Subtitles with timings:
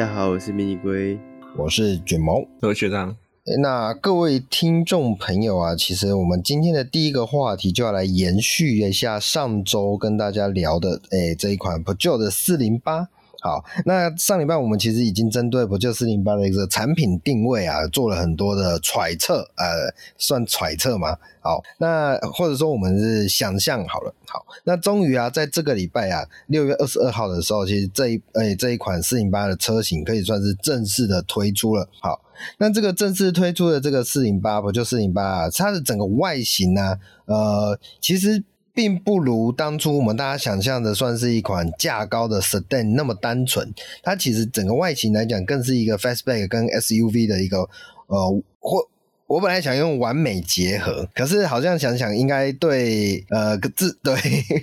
[0.00, 1.18] 大家好，我是迷你龟，
[1.58, 3.14] 我是卷毛，我是学长。
[3.60, 13.08] 那各位听众朋友啊，其实我们今天的第一个话题就要来延续一下上周跟大家聊的，诶这一款 Peugeot 的四零八。
[13.42, 21.16] 好，那上礼拜我们其实已经针对不就四零八的一个产品定位啊，做了很多的揣测，呃，算揣测吗？
[21.40, 24.14] 好，那或者说我们是想象好了。
[24.26, 31.88] 好，那终于啊，在这个礼拜啊，六月二十二号的时候，其实这一诶、这一款四零八的车型可以算是正式的推出了。
[32.00, 32.20] 好，
[32.58, 38.44] 那这个正式推出的这个四零八不就四零八啊，它的整个外形呢、呃，其实。
[38.80, 43.70] 并不如当初我们大家想象的，算是一款价高的 sedan 那么单纯。
[44.02, 47.58] 它其实整个外形来讲，更是一个 fastback 跟 SUV 的一个
[48.06, 48.88] 呃，或
[49.26, 54.14] 我本来想用完美结合，可是好像想想应该对呃字对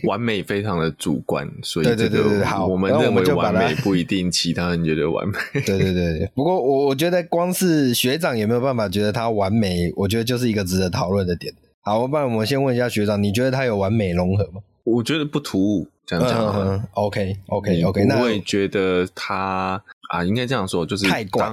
[0.05, 5.37] 完美非常的主观，所以这个对对对对好，我们认为完美不一定其他人觉得完美。
[5.63, 11.53] 对对对，不过我我觉得光是学长也没有办法觉得它完美，我觉得就是一个值得讨论的点。
[11.87, 14.61] 好，不然我们先问一下学长，你觉得它有完美融合吗？
[14.83, 16.45] 我觉得不突兀，这样讲。
[16.53, 21.49] 嗯嗯、OK OK OK，那我也觉得它啊，应该这样说，就是太怪。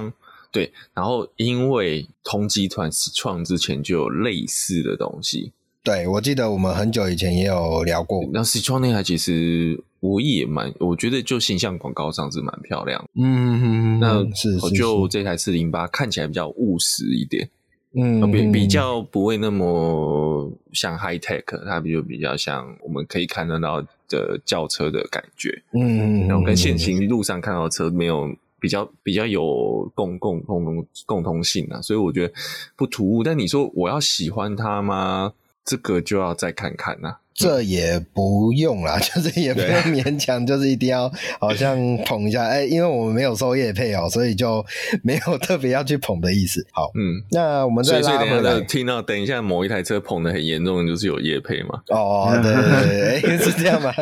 [0.51, 5.53] 对，然后因为同集团始创之前就有类似的东西。
[5.81, 8.21] 对，我记得我们很久以前也有聊过。
[8.33, 13.01] 那始创那台其实我也蛮，我觉得就形象广告上是蛮漂亮。
[13.13, 17.49] 嗯嗯嗯，那是我就这台四零八看起来比较务实一点。
[17.95, 25.63] 嗯，比比较不会那么像 high tech，它就比较像我们可以看得到的轿车的感觉。
[25.71, 28.29] 嗯，然后跟现行路上看到的车没有
[28.59, 32.33] 比较比较有共共共同共通性啊，所以我觉得
[32.75, 33.23] 不突兀。
[33.23, 35.33] 但你说我要喜欢它吗？
[35.63, 37.19] 这个就要再看看呐、啊。
[37.35, 44.65] 这也不用啦， 就是也不用勉强，就是一定要好像捧一下，哎，因为我们没有收业配哦，所以就
[45.03, 46.65] 没有特别要去捧的意思。
[46.71, 51.81] 好，嗯，那我们再拉回来，听到等一下某一台车捧的很严重，就是有业配嘛？
[51.91, 53.93] 哦，对对对，哎，是这样吗？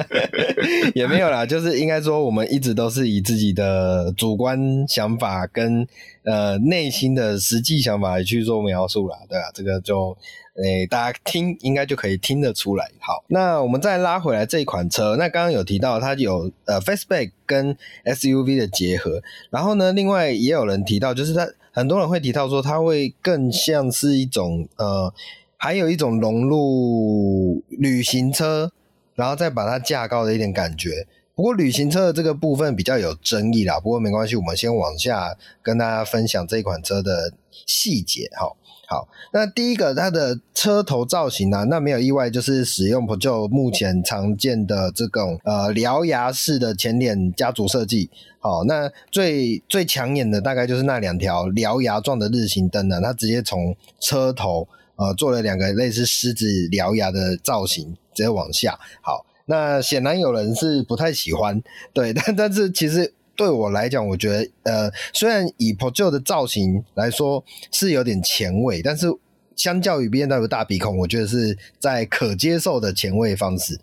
[0.93, 5.87] 也没有啦，就是应该说我们一直都是以自己的主观想法跟
[6.25, 9.51] 呃内心的实际想法去做描述啦，对吧？
[9.53, 10.17] 这个就。
[10.55, 12.87] 诶，大家听应该就可以听得出来。
[12.99, 17.75] 好，那我们再拉回来这一款车，那刚刚有提到它有呃 faceback 跟
[18.05, 19.19] SUV 的结合，
[19.49, 25.11] 然后呢，另外也有人提到，就是它很多人会提到说它会更像是一种呃，
[25.57, 28.71] 还有一种融入旅行车，
[29.15, 31.07] 然后再把它架高的一点感觉。
[31.35, 37.33] 不过旅行车的这个部分比较有争议啦，不过没关系，我们先往下跟大家分享这款车的
[37.65, 38.55] 细节哈。
[38.85, 48.11] 好，那第一个它的车头造型呢、那没有意外，就是使用 Peugeot 目前常见的这种呃獠牙式的前脸家族设计。
[48.39, 54.67] 好，那最最抢眼的大概就是那两条獠牙状的日行灯呢，它直接从车头
[54.97, 58.77] 呃做了两个类似狮子獠牙的造型，直接往下。
[59.01, 61.61] 好，那显然有人是不太喜欢，
[61.93, 63.13] 对，但但是其实。
[63.35, 69.07] 对我来讲，我觉得，呃，虽然以 Peugeot 的造型来说是有点前卫，但是
[69.55, 73.81] 相较于 BMW 大鼻孔，我觉得是在可接受的前卫方式。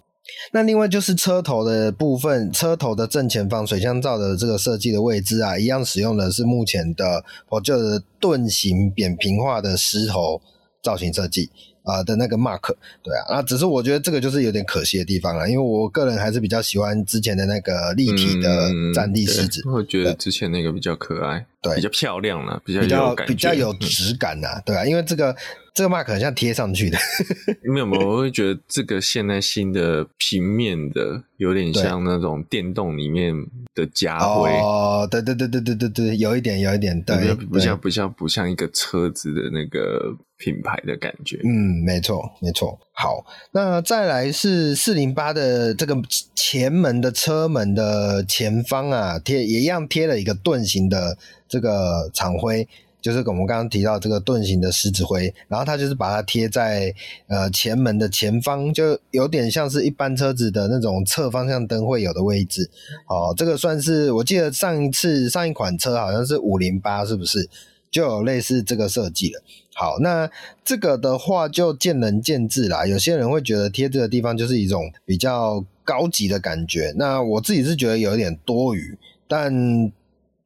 [0.52, 10.40] 那另外就是车头的部分，车头的正前方水箱罩的这个设计的位置啊，一样使用的是目前的 Peugeot 的盾形扁平化的狮头
[10.80, 11.50] 造型设计。
[11.82, 20.14] 啊、呃、的那个 mark，对啊，那只是我觉得这个就是有点可惜的地方了，因为我个人还是比较喜欢之前的那个立体的战地狮子，我觉得。
[20.14, 25.34] 之前那个比较可爱，对，比较漂亮了，比较比较比较有质感呐、嗯，对啊，因为这个。
[25.72, 26.98] 这个 mark 很像贴上去的，
[27.62, 33.32] 没有没有，我会觉得这个现在新的平面的有点像那种电动里面
[33.72, 34.50] 的家徽。
[34.50, 42.76] 哦，对对对对对对对，有一点有一点，对，不像不像不像一个车子的那个品牌的感觉，嗯，没错没错。
[42.92, 45.96] 好，那再来是四零八的这个
[46.34, 51.16] 前门的车门的前方啊，贴也一样贴了一个盾形的
[51.50, 52.66] 这个厂徽。
[53.02, 56.94] 就是我们刚刚提到这个盾形的狮子徽，然后它就是把它贴在
[57.28, 62.68] 呃前门的前方，就有点像是一般车子的那种侧方向灯会有的位置。
[63.08, 67.48] 哦，这个算是我记得上一次上一款车好像是五零八，是不是
[67.90, 69.42] 就有类似这个设计了？
[69.74, 70.30] 好，那
[70.62, 72.84] 这个的话就见仁见智啦。
[72.84, 79.90] 有些人会觉得贴这个地方就是一种比较高级的感觉，那我自己是觉得有一点多余，但。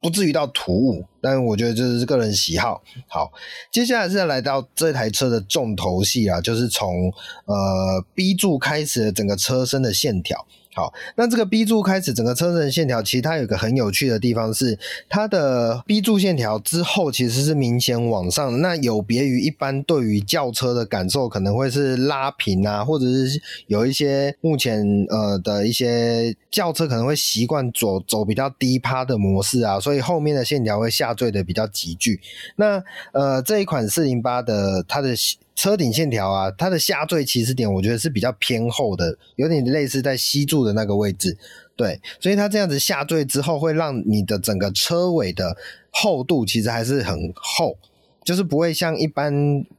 [0.05, 2.79] 不至于到突兀，但我觉得这是个人喜好。
[3.07, 3.33] 好，
[3.71, 7.11] 接下来是来到这台车的重头戏啊，就是从
[7.45, 10.45] 呃 B 柱开始的整个车身的线条。
[10.75, 14.77] 好，那这个 B 柱开始整个车身线条，其实它有一个很有趣的地方是，
[15.07, 32.19] 它的 B 柱线条之后其实是明显往上，那有别于一般对于轿车的感受，可能会是拉平啊，或者是有一些目前呃的一些轿车可能会习惯走走比较低趴的模式啊，所以后面的线条会下坠的比较急剧。
[32.57, 32.83] 那
[33.13, 35.15] 呃这一款四零八的它的。
[35.55, 41.37] 车顶线条啊，它的下坠起始点，我觉得是比较偏厚的，有点类似在吸柱的那个位置。
[41.77, 45.55] 对，所以它这样子下坠之后，会让你的整个车尾的
[45.89, 47.77] 厚度其实还是很厚，
[48.23, 49.33] 就是不会像一般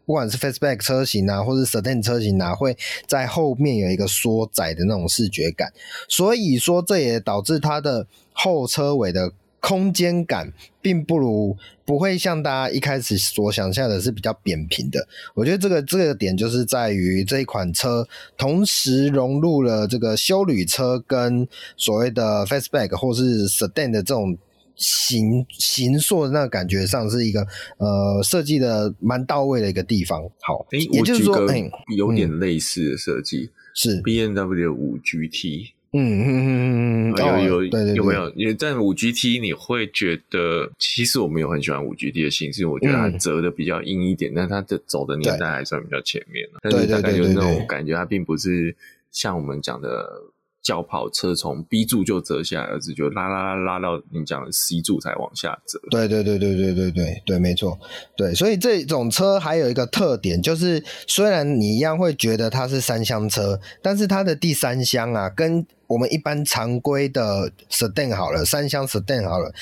[0.05, 2.76] 不管是 faceback 车型啊，或者 Sedan 车型啊，会
[3.06, 5.73] 在后面有一个缩窄的那种视觉感。
[6.08, 9.32] 所以说，这也导致它的后车尾的。
[9.61, 15.08] 空间感并不如，不会像大家一开始所想象的是比较扁平的。
[15.35, 18.06] 我觉得这个这个点就是在于这一款车
[18.37, 24.37] 同时融入了这个休旅车跟所谓的 fastback 或是 sedan 的这种
[24.76, 27.41] 形形塑的那个感觉上是一个
[27.79, 30.23] 呃设计的蛮到位的一个地方。
[30.43, 35.73] 好，诶也就是说，哎，有点类似的设计、嗯、是 BMW 五 GT。
[35.97, 38.31] 嗯嗯嗯嗯嗯，有有对对对有没有？
[38.37, 46.47] 因为在五 GT 你会觉得，其实我没有很喜欢五 GT 的形式，我觉得它折的比较硬一点，嗯、但它的走的年代还算比较前面。
[46.63, 48.75] 但是大概有那种感觉，它并不是
[49.11, 50.07] 像我们讲的。
[50.63, 55.79] 轿跑车从 B 柱就折下来，而是就拉拉拉拉到你讲的 C 柱才往下折。
[55.93, 57.79] 对对对对对对对对，没错。
[58.17, 69.53] 对，所以这种车还有一个特点，就是虽然你一样会觉得它是三厢车，但是它的第三厢啊，跟我们一般常规的 Sedan 好了，三厢 Sedan 好了。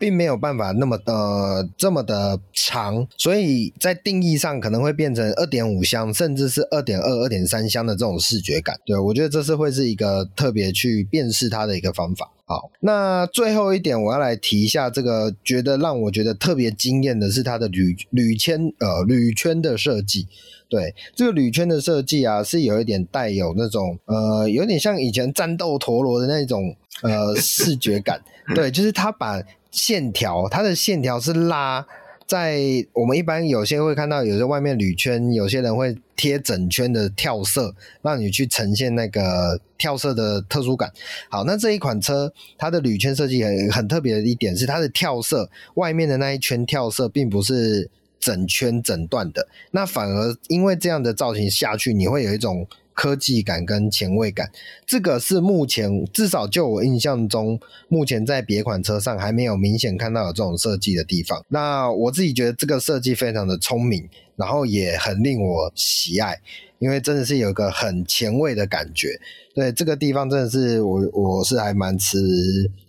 [0.00, 8.80] 并没有办法那么呃这么的长，所以在定义上可能会变成二点五箱，甚至是二点二、二点三箱的这种视觉感。
[8.86, 12.32] 对，我觉得这是会是一个特别去辨识它的一个方法。
[12.46, 20.26] 好，那最后一点我要来提一下这个，觉得让我觉得特别惊艳的是它的铝铝圈呃铝圈的设计。
[20.70, 28.18] 对，这个铝圈的设计啊，是有一点带有那种呃有点像以前战斗陀螺的那种呃视觉感。
[28.54, 29.42] 对，就是它把。
[29.72, 31.86] 线条，它的线条是拉
[32.26, 32.58] 在
[32.92, 37.72] 我们一般有些会看到，有些外面铝圈，有些人会贴整圈的跳色，
[38.02, 40.90] 让你去呈现那个跳色的特殊感。
[41.28, 47.88] 好，那这一款车它的铝圈设计很很特别的一点是，它的跳色外面的那一圈跳色并不是
[48.20, 52.68] 整圈整段的，那反而因为这样的造型下去，你会有一种。
[52.92, 54.50] 科技感跟前卫感，
[54.84, 57.58] 这个是目前至少就我印象中，
[57.88, 61.42] 目前在别款车上还没有明显看到有这种设计的地方。
[61.48, 64.06] 那我自己觉得这个设计非常的聪明，
[64.36, 66.38] 然后也很令我喜爱，
[66.78, 69.18] 因为真的是有一个很前卫的感觉。
[69.54, 72.18] 对，这个地方真的是我我是还蛮吃。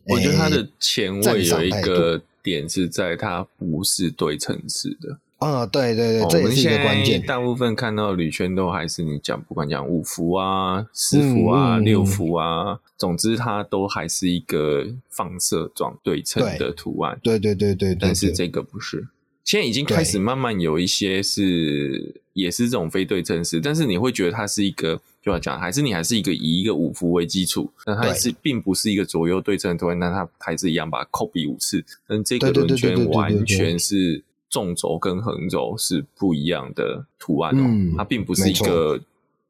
[0.08, 5.18] 我觉得它的前卫有一个点是在它不是对称式的。
[5.38, 7.20] 啊、哦，对对对，这也是一个关键。
[7.26, 17.20] 大部分看到的铝圈都还是你讲，不管讲五伏啊、四伏啊、嗯、六伏啊，总之它都还是一个放射状对称的图案。
[17.24, 19.08] 对对对对，对，对，对，但是这个不是，
[19.44, 34.24] 现在已经开始慢慢有一些是也是这种非对称式，但是你会觉得它是一个，就要讲，还是你还是一个以一个五伏为基础，那它是并不是一个左右对称的图案，那它还是一样把它 copy 五次，但这个轮圈完全是。
[34.52, 39.00] 纵轴跟横轴是不一样的图案哦，嗯、它并不是一个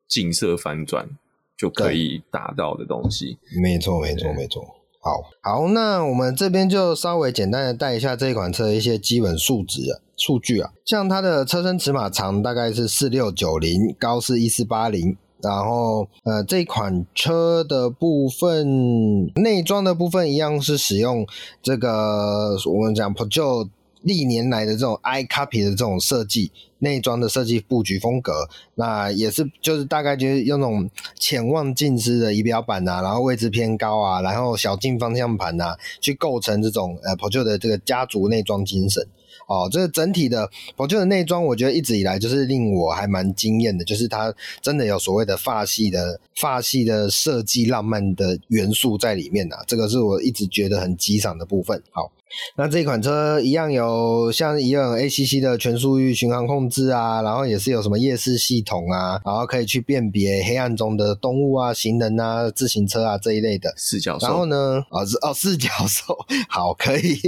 [0.07, 1.09] 近色翻转
[1.57, 3.39] 就可以达到的东西。
[3.59, 4.63] 没错，没错，没错。
[5.03, 21.25] 好，好，那我们这边就稍微简单的带一下这一款车的一些基本数值啊、数据啊，像它的车身尺码长大概是四六九零，高是一四八零，然后呃，这款车的部分内装的部分一样是使用
[21.63, 23.67] 这个我们讲 Projo
[24.01, 30.89] 历年来的这种 iCopy 的这种设计，内装的设计布局风格，那也是就是大概就是用那种
[31.19, 39.05] 潜望镜式的仪表板啊，然后位置偏高啊，然后小径方向盘啊，去构成这种呃 Peugeot 的这个家族内装精神。
[39.47, 51.81] 哦，这整体的 Peugeot 的内装，我觉得一直以来就是令我还蛮惊艳的，就是它真的有所谓的法系的法系的设计浪漫的元素在里面啊，这个是我一直觉得很激赏的部分。
[51.91, 52.11] 好。
[52.55, 64.27] 那这款车一样有像一样 ACC 的全速域巡航控制啊，然后也是有什么夜视系统啊，然后可以去辨别黑暗中的动物啊、行人啊、自行车啊这一类的四角兽。
[64.27, 67.19] 然后呢，哦是哦四角兽， 好可以。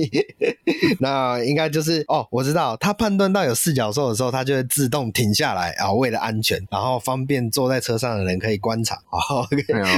[1.00, 8.96] 那应该就是哦，我知道，它判断到有四角兽的时候，它就会自动停下来啊，为了安全，然后方便坐在车上的人可以观察。
[9.10, 9.46] 哦，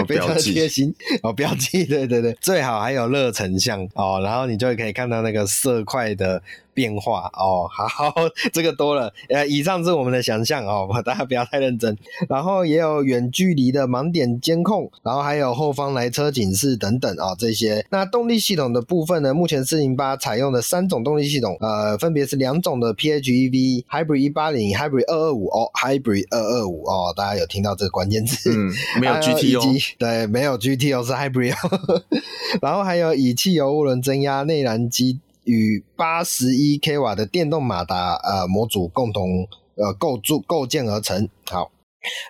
[0.08, 4.95] 非常贴心哦，标记对对对，最好还有热成像哦，然后你就可以。
[4.96, 6.42] 看到那个色块的
[6.76, 8.14] 变化哦，好，
[8.54, 9.12] 这个多了。
[9.30, 11.98] 呃，以上是我们的想象哦， 大家不要太认真。
[12.30, 17.84] 然后也有远距离的盲点监控，然后还有后方来车警示等等啊、哦，这些。
[17.90, 19.34] 那动力系统的部分呢？
[19.34, 28.52] 目前四零八采用的三种动力系统，呃，分别是两种的 PHEV Hybrid 一八零、Hybrid 二二五哦，Hybrid 二二五哦，大家有听到这个关键字？
[28.54, 29.64] 嗯，没有 GT 哦，
[29.98, 31.56] 对，没有 GT 哦，是 Hybrid。
[32.62, 35.20] 然后还有以汽油涡轮增压内燃机。
[35.46, 41.30] 与八十一 k 瓦的电动马达呃模组共同呃构筑构建而成。
[41.50, 41.72] 好，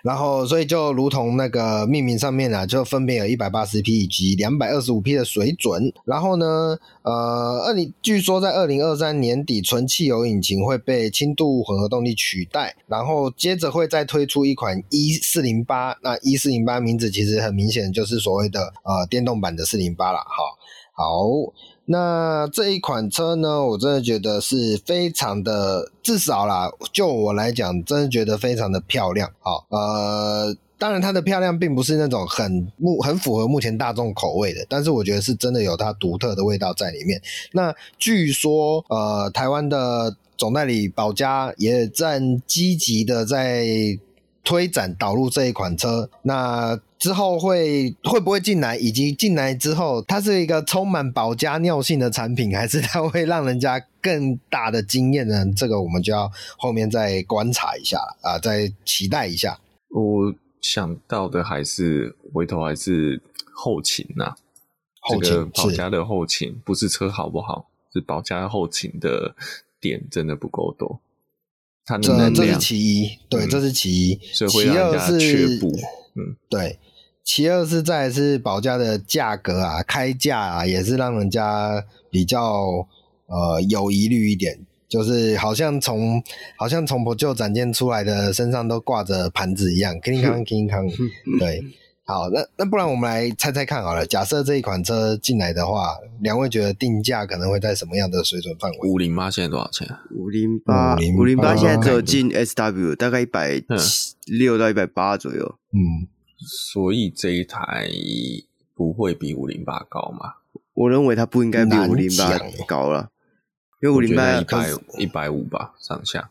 [0.02, 5.92] 然后所以就如同那个命名上面啊，就分别有一百八十匹以及两百二十五匹的水准。
[6.04, 12.74] 然后呢，呃，二零据说在二零二三年底，纯汽油引擎会被轻度混合动力取代。
[12.86, 20.18] 然后接着会再推出一款 E 四零八，那 E 四零八名字其实很明显就是所谓的呃电动版的四零八了。
[20.18, 20.56] 好，
[20.96, 21.52] 好。
[21.88, 29.30] 那这一款车呢，我真的觉得是非常的，至少啦，就我来讲，真的觉得非常的漂亮。
[29.38, 37.22] 好，呃，当然它的漂亮并不是那种很目很符合目前大众口味的，但是我觉得是真的有它独特的味道在里面。
[37.52, 43.64] 那据说，呃，台湾的总代理宝佳也在积极的在
[44.46, 46.08] 推展导入这一款车。
[46.22, 55.44] 那之后会会不会进来，以及进来之后，它是一个充满保加尿性的产品，还是它会让人家更大的经验呢？
[55.54, 59.58] 这个我们就要后面再观察一下啊、呃，再期待一下。
[59.90, 63.20] 我想到的还是回头还是
[63.52, 64.36] 后勤呐、啊，
[65.00, 69.34] 后勤，这个宝佳的后勤不是车好不好，是保加后勤的
[69.80, 71.00] 点真的不够多。
[71.86, 75.72] 它的能量，这这是其一，对，嗯、这是其一，所以会让人家缺补。
[76.16, 76.78] 嗯，对。
[77.28, 82.86] 其二是再是保价的价格啊，开价啊，也是让人家比较
[83.26, 86.22] 呃有疑虑一点，就是好像从
[86.56, 91.38] 好像从不旧展现出来的身上都挂着盘子一样，铿锵铿锵。
[91.40, 91.64] 对，
[92.06, 98.88] 好，那那不然我们来猜猜看好了，假设这一款车进来的话，两位觉得定价可能会在什么样的水准范围？
[98.88, 99.88] 五零八现在多少钱？
[100.12, 103.60] 五零八，五零八现在只有进 SW，大概一百
[104.26, 105.58] 六到一百八左右。
[105.72, 106.06] 嗯。
[106.38, 107.88] 所以这一台
[108.74, 110.34] 不会比五零八高吗？
[110.74, 113.08] 我认为它不应该比五零八高了，
[113.82, 116.30] 因为五零八一百一百五吧上下。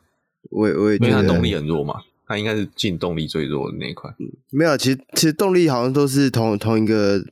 [0.51, 4.13] 我也我也觉得，因为它动力很弱嘛，它应该是进动力最弱的那一款。
[4.19, 7.23] 嗯，没有，其实其实动力好像都是同同一个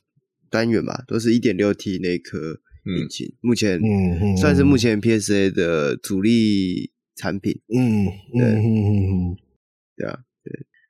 [0.49, 3.27] 单元吧，都是一点六 T 那颗引擎。
[3.27, 7.59] 嗯、目前嗯算是目前 PSA 的主力产品。
[7.75, 8.05] 嗯，
[8.37, 9.37] 对，嗯嗯嗯，
[9.97, 10.19] 对啊。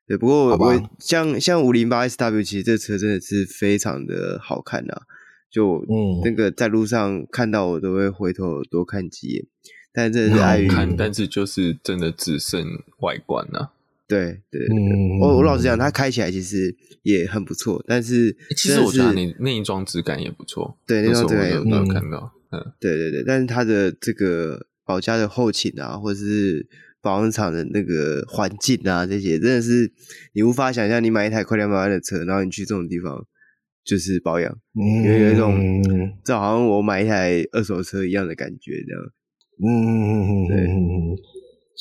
[0.06, 5.02] 对，不过我吧像像五零八 SW，其实这车真的是非常的好看呐、啊，
[5.50, 9.46] 就嗯，那个在路上看到我都会回头多看几眼，
[9.94, 12.66] 但真的是爱看，但是就是真的只剩
[13.00, 13.73] 外观了、啊。
[14.08, 14.68] 对对，
[15.20, 26.68] 我我老实讲，它开起来其实也很不错，但是，是其实我觉得你内装质感也不错，对，内装质感也有看到，嗯，对对对，但是它的这个保家的后勤啊，或者是。
[27.04, 29.92] 保养厂的那个环境啊，这些真的是
[30.32, 31.04] 你无法想象。
[31.04, 33.22] 你买一台快两百万的车，然后你去这种地方
[33.84, 35.60] 就是保养，嗯、有一种
[36.24, 39.04] 就好像我买一台二手车一样的感觉，这样。
[39.62, 40.58] 嗯嗯嗯嗯，对。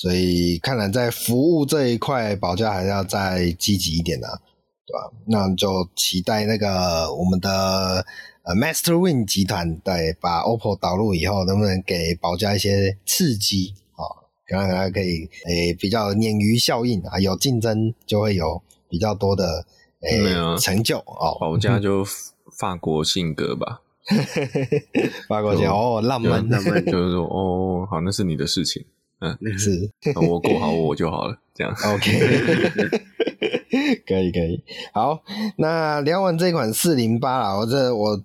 [0.03, 4.35] 所以看来在服务这一块，保价还是要再积极一点啊，
[4.85, 5.13] 对吧？
[5.27, 8.05] 那就期待那个我们的
[8.43, 13.75] 呃 Master-Wing 集团，对，把 OPPO 导入以后，能不能给保价一些刺激？
[14.49, 19.65] 然后还可以诶、欸，比较鲶鱼效应啊，有竞争就会有比较多的
[20.01, 21.39] 诶、欸啊、成就哦。
[21.39, 22.05] 宝佳就
[22.59, 23.81] 法国性格吧，
[25.29, 28.85] 法国性哦，浪漫浪漫， 就是说哦，好，那是你的事情，
[29.23, 29.89] 嗯，是
[30.29, 32.11] 我过好我就好了，这样 OK，
[34.07, 34.63] 可以可以，
[34.93, 35.23] 好，
[35.57, 38.23] 那聊完这款四零八了，我这我。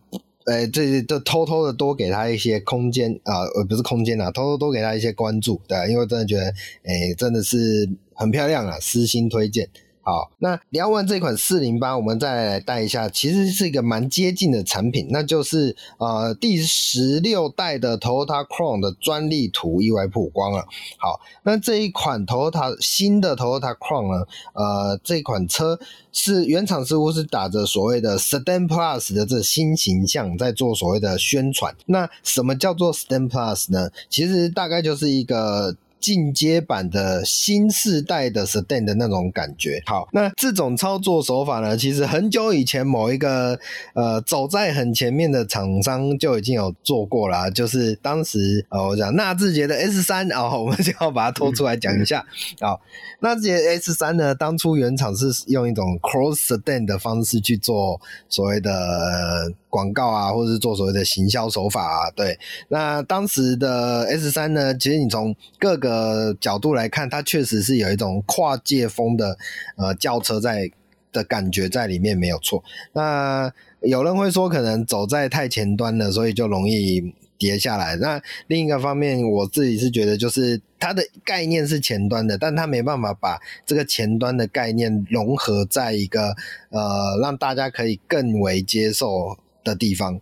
[0.49, 6.45] 哎，这这偷偷的多给他一些空间啊，呃，不是空间啊，偷偷多给他一些关注，对，因为真的觉得，
[6.83, 9.67] 哎，真的是很漂亮啊，私心推荐。
[10.07, 20.65] 好，那聊完这款四零八，我们再来带一下，其实是一个蛮接近的产品，那就是呃第十六代的 Toyota Crown 的专利图意外曝光了。
[20.97, 25.77] 好，那这一款 Toyota 新的 Toyota Crown 呢，呃，这款车
[26.13, 31.75] 是原厂似乎是打着所谓的 Sedan Plus 的这新形象在做所谓的宣传。
[31.87, 33.89] 那什么叫做 Sedan Plus 呢？
[34.07, 35.75] 其实大概就是一个。
[36.07, 39.83] 进阶版的新世代的 Sedan 的那种感觉。
[39.85, 43.59] 好，那这种操作手法呢，其实很久以前某一个
[43.93, 52.25] 呃走在很前面的厂商就已经有做过了，就是当时呃我讲纳智捷的 S 三，然后 我们就要把它拖出来讲一下。
[52.61, 52.79] 好，
[53.19, 57.99] 纳智捷 S 三呢，当初原厂是用一种 Cross Sedan 的方式去做
[58.29, 58.71] 所谓的。
[58.71, 62.37] 呃广告啊，或者是做所谓的行销手法啊，对。
[62.69, 69.37] 那当时的 S 三呢，其实你从各个角度来看，它确实是有一种跨界风的
[69.75, 70.69] 呃轿车在
[71.11, 72.63] 的感觉在里面，没有错。
[72.93, 77.13] 那有人会说，可能走在太前端了，所以就容易。
[77.39, 77.95] 跌下来。
[77.97, 86.35] 那另一个方面，我自己是觉得，就是它的概念是前端的，但它没办法把这个前端的概念融合在一个
[86.71, 90.19] 呃让大家可以更为接受的地方。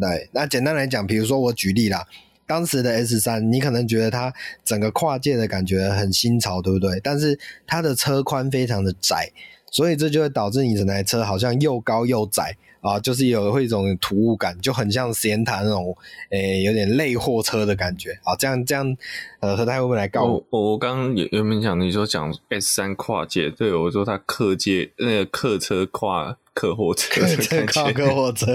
[0.00, 2.04] 对，那简单来讲，比如说我举例啦，
[2.46, 4.32] 当时的 S 三，你可能觉得它
[4.64, 7.00] 整个跨界的感觉很新潮，对不对？
[7.02, 9.30] 但是它的车宽非常的窄，
[9.70, 12.56] 所以这就会导致你整台车好像又高又窄。
[12.82, 15.96] 啊，就是有会一种突兀感，就很像实验塔那种，
[16.30, 18.12] 诶、欸，有点类货车的感觉。
[18.22, 18.96] 啊，这样这样，
[19.40, 20.46] 呃，何太会不会来告我？
[20.50, 21.80] 我我刚刚有有没有讲？
[21.80, 26.38] 你说讲 S 三跨界，对我说它客界那个客车跨。
[26.56, 28.46] 客货车，客靠客货车，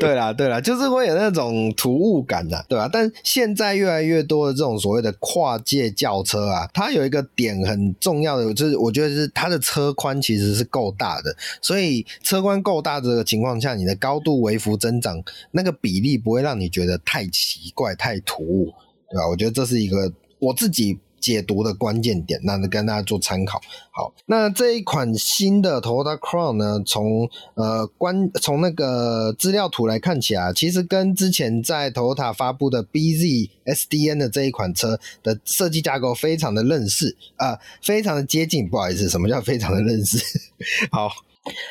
[0.00, 2.90] 对啦，对啦，就是会有那种突兀感的，对吧？
[2.92, 18.74] 但现在越来越多的这种所谓的跨界轿车啊，它有一个点很重要的，就是我觉得是它的车宽其实是够大的，所以车宽够大的情况下，你的高度微幅增长，那个比例不会让你觉得太奇怪、太突兀，
[19.08, 19.28] 对吧？
[19.30, 20.98] 我觉得这是一个我自己。
[21.20, 23.60] 解读的关键点，那跟大家做参考。
[23.90, 38.68] 好，那这一款新的 Toyota Crown 呢，从呃关从那个资料图来看起来，其实跟之前在 Toyota 发布的 BZ SDN 的这一款车的设计架构非常的类似啊、非常的接近。
[38.68, 40.18] 不好意思，什么叫非常的类似？
[40.90, 41.10] 好。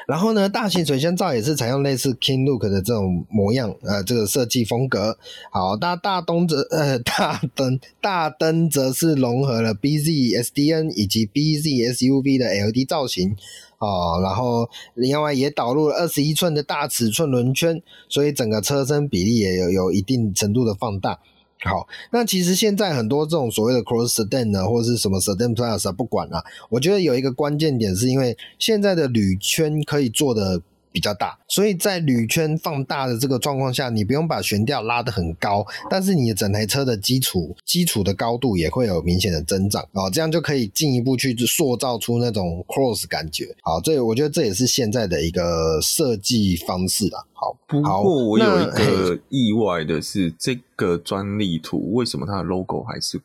[0.07, 5.17] 然后呢，大型水箱罩也是采用类似 King Look 的这种模样，呃，这个设计风格。
[5.51, 13.35] 好，大大灯则呃大灯大灯则是融合了 BZ SDN 以及 BZ SUV 的 LED 造型
[13.79, 21.19] 哦，然后另外也导入了二十一寸的大尺寸轮圈，所以整个车身比例也有有一定程度的放大。
[21.63, 30.61] 好，那其实现在很多这种所谓的 crossstan 呢，或者是什么 stan plus 啊，不管啦，我觉得有一个关键点是因为现在的铝圈可以做的
[30.97, 43.55] 比较大，所以在铝圈放大的这个状况下，你不用把悬吊拉得很高，但是你的整台车的基础基础的高度也会有明显的增长啊，这样就可以进一步去塑造出那种 cross 感觉。
[43.61, 47.23] 好，这我觉得这也是现在的一个设计方式啦。
[47.33, 53.21] 好，不过我有一个 意外的是，这个专利图为什么它的 logo 还是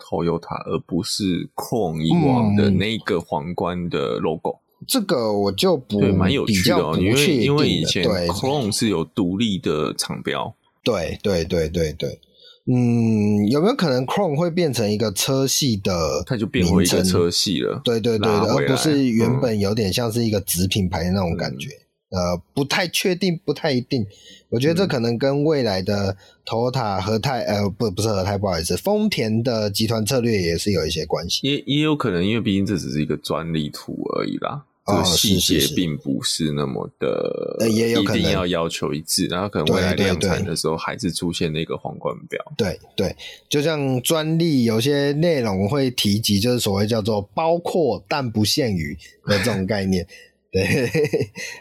[0.00, 12.18] Toyota 而不是 Crown 以往的那个皇冠的 logo？、嗯这个我就不蛮有趣的，哦，因为因为以前 Chrome 是有独立的厂标，对对对对对，
[12.66, 17.80] 嗯，有没有可能 Chrome 会变成一个车系的，它就变回一个车系了？
[17.84, 21.68] 对对对，而不是原本有点像是一个子品牌的那种感觉，
[22.10, 24.06] 嗯、呃，不太确定，不太一定。
[24.50, 26.14] 我觉得这可能跟未来的
[26.44, 34.64] Toyota 和泰，呃，不，不是和泰，不好意思，丰田的集团策略也是有一些关系，也也有可能，因为毕竟这只是一个专利图而已啦。
[34.84, 42.40] 这个细节并不是那么的，呃，也有可能一定要要求一致，然后可能未来量产的时候还是出现那个皇冠标。
[42.56, 43.14] 对对，
[43.48, 50.04] 就像专利有些内容会提及，就是所谓叫做包括但不限于的这种概念。
[50.50, 50.90] 对，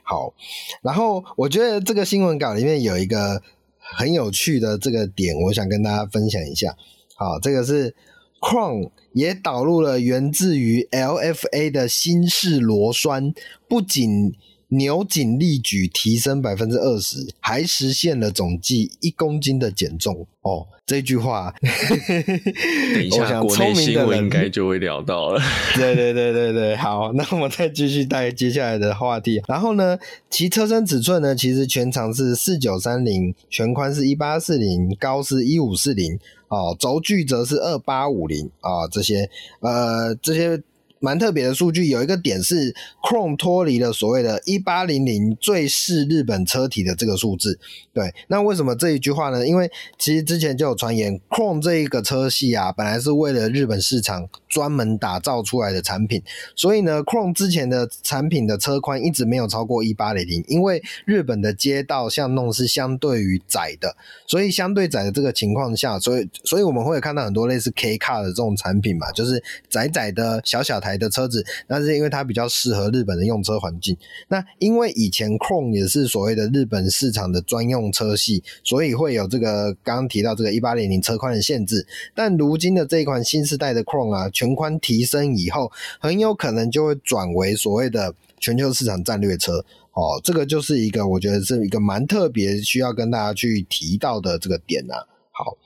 [0.03, 0.34] 好。
[0.81, 3.41] 然后我觉得这个新闻稿里面有一个
[3.77, 6.75] 很有趣的这个点，我想跟大家分享一下。
[7.15, 7.95] 好，这个是。
[8.41, 13.34] Crown 也导入了源自于 LFA 的新式螺栓，
[13.69, 14.34] 不仅
[14.69, 20.25] 扭紧力矩提升百分之二十，还实现了总计一公斤的减重。
[20.41, 25.39] 哦，这句话， 等一下国内新闻应该就会聊到了。
[25.75, 29.39] 对对对对对，好，那我们再继续带接下来的话题。
[29.47, 29.99] 然后呢，
[30.32, 36.17] 其车身尺寸呢，其实全长是四九三零，全宽是一八四零，高是一五四零。
[36.51, 39.29] 哦，轴距则是二八五零啊，这些
[39.61, 40.61] 呃这些
[41.01, 47.59] 蛮特别的数据，有一个点是 Chrome 脱离了所谓的一八零零最适日本车体的这个数字。
[47.91, 49.45] 对，那为什么这一句话呢？
[49.45, 56.21] 因为其实之前就有传言，Chrome 这一个车系啊，本来是为了日本市场专门打造出来的产品，
[56.55, 73.97] 所以呢，Chrome 之前的产品的车宽一直没有超过一八零零，因为日本的街道巷弄是相对于窄的，所以相对窄的这个情况下，所以所以我们会看到很多类似 K Car 的这种产品嘛，就是窄窄的小小台的车子，那是因为它比较适合日本的用车环境。
[74.27, 81.86] 那因为以前 Chrome 也是所谓的日本市场的专用车系，所以会有这个刚刚提到这个一八零零车宽的限制。
[82.13, 89.65] 但如今的这一款新世代的 Chrome 啊，全宽提升以后，很有可能就会转为所谓的全球市场战略车。
[89.93, 95.06] 哦，这个就是一个我觉得是一个蛮特别需要跟大家去提到的这个点呐、啊。
[95.32, 95.58] 好。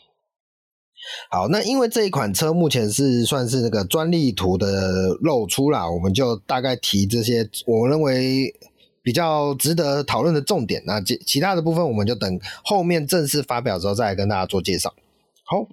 [1.30, 8.54] 好，那因为这一款车目前是算是那个专利图的露出啦，我们就大概提这些我认为
[9.02, 10.84] 比较值得讨论的重点。
[10.86, 14.94] 那其其他的部分，我们就等后面正式发表之后再来跟大家做介绍。
[15.44, 15.68] 好。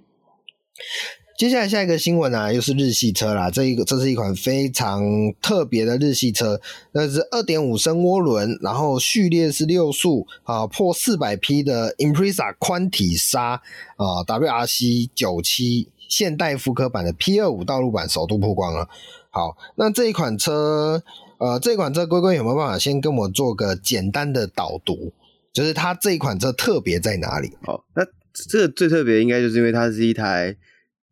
[1.35, 3.49] 接下来下一个新闻啊，又是日系车啦。
[3.49, 5.03] 这一个这是一款非常
[5.41, 13.61] 特别的日系车，那是二点五升涡轮，然后序列是六速啊，破四百匹的 Impreza 宽体刹
[13.95, 18.87] 啊，WRC 九七现代复刻版的 P 二五道路版首度曝光了。
[19.31, 21.01] 好，那这一款车，
[21.39, 25.11] 呃，这款车龟龟有没有办法先跟我做个简单的导读？
[25.51, 27.51] 就是它这一款车特别在哪里？
[27.63, 30.55] 好，那这个最特别应该就是因为它是一台。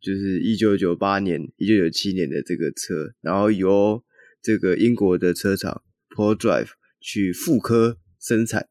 [0.02, 4.02] 就是一九九八年、一九九七年的这个车，然后由
[4.42, 8.68] 这个英国的车厂 Prodrive 去复刻生产，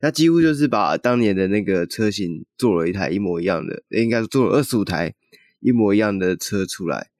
[0.00, 5.14] 它几乎就是把当年的那个车型做了一台一模一样的，应该做了二十五台
[5.60, 7.10] 一模一样的车出来，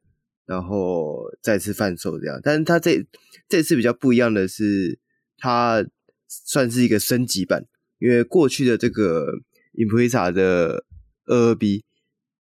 [0.45, 2.41] 然后再次贩售这样。
[2.43, 3.07] 但是它这
[3.49, 4.99] 这次比较不一样的是，
[5.39, 5.87] 它
[6.27, 7.65] 算是一个升级版，
[8.01, 9.39] 因为过去的这个
[9.75, 10.85] Impreza 的
[11.27, 11.85] 二二 B。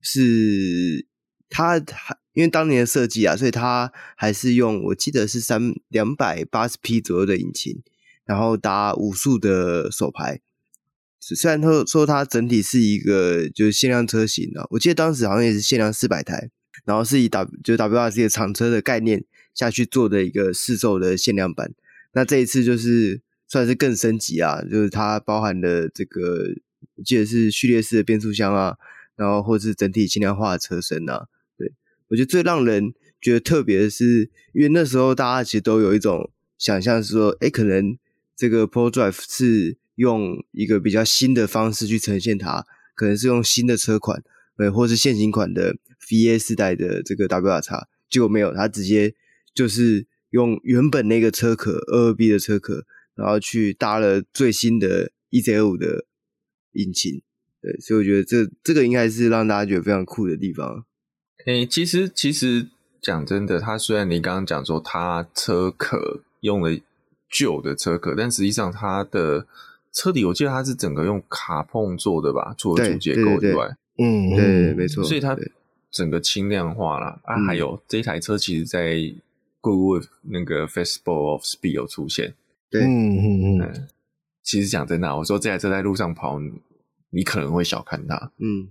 [0.05, 1.05] 是
[1.49, 7.81] 它还因为当年的设计啊，所以它还是用我记得是三两百八十匹左右的引擎，
[8.25, 10.41] 然后搭五速的手排。
[11.19, 16.51] 虽然说说它整体是一个就是限量车型啊，我记得当时好像也是限量四百台，
[16.85, 19.23] 然后是以 W 就 WRC 的厂车的概念
[19.55, 21.73] 下去做的一个试售的限量版。
[22.13, 26.53] 那这一次就是算是更升级啊，就是它包含了这个
[26.95, 28.77] 我记得是序列式的变速箱啊。
[29.15, 31.71] 然后，或是整体轻量化的车身啊，对，
[32.10, 37.97] 我觉得最让人觉得特别的是，因为那时候大家其实都有一种想象，是说，哎，可能
[38.36, 44.21] 这个 Prodrive 是用一个比较新的方式去呈现它，可能是用新的车款，
[44.58, 45.75] 对，或是现行款的
[46.10, 49.15] VA 四代的这个 WRX，结果没有，它直接
[49.54, 56.06] 就是用原本那个车壳二二 B 的车壳，然后去搭了最新的 EZ5 的
[56.73, 57.21] 引擎。
[57.65, 60.86] 对，所以我觉得这这个应该是让大家觉得非常酷的地方。
[61.47, 62.67] 诶、欸，其实其实
[63.01, 66.69] 讲真的，它虽然你刚刚讲说它车壳用了
[67.28, 69.47] 旧的车壳，但实际上它的
[69.91, 75.04] 车底，我记得它是整个用卡碰做的吧，除了主结构以外，嗯，对，对，没错。
[75.04, 75.36] 所以它
[75.89, 77.36] 整个轻量化了啊。
[77.47, 78.93] 还有这一台车，其实在
[79.60, 82.36] Goodwood 那个 Festival of Speed 有出现。
[82.69, 83.88] 对，嗯嗯嗯。
[84.43, 86.39] 其实讲真的，我说这台车在路上跑。
[87.15, 88.67] 你可能会小看它，嗯，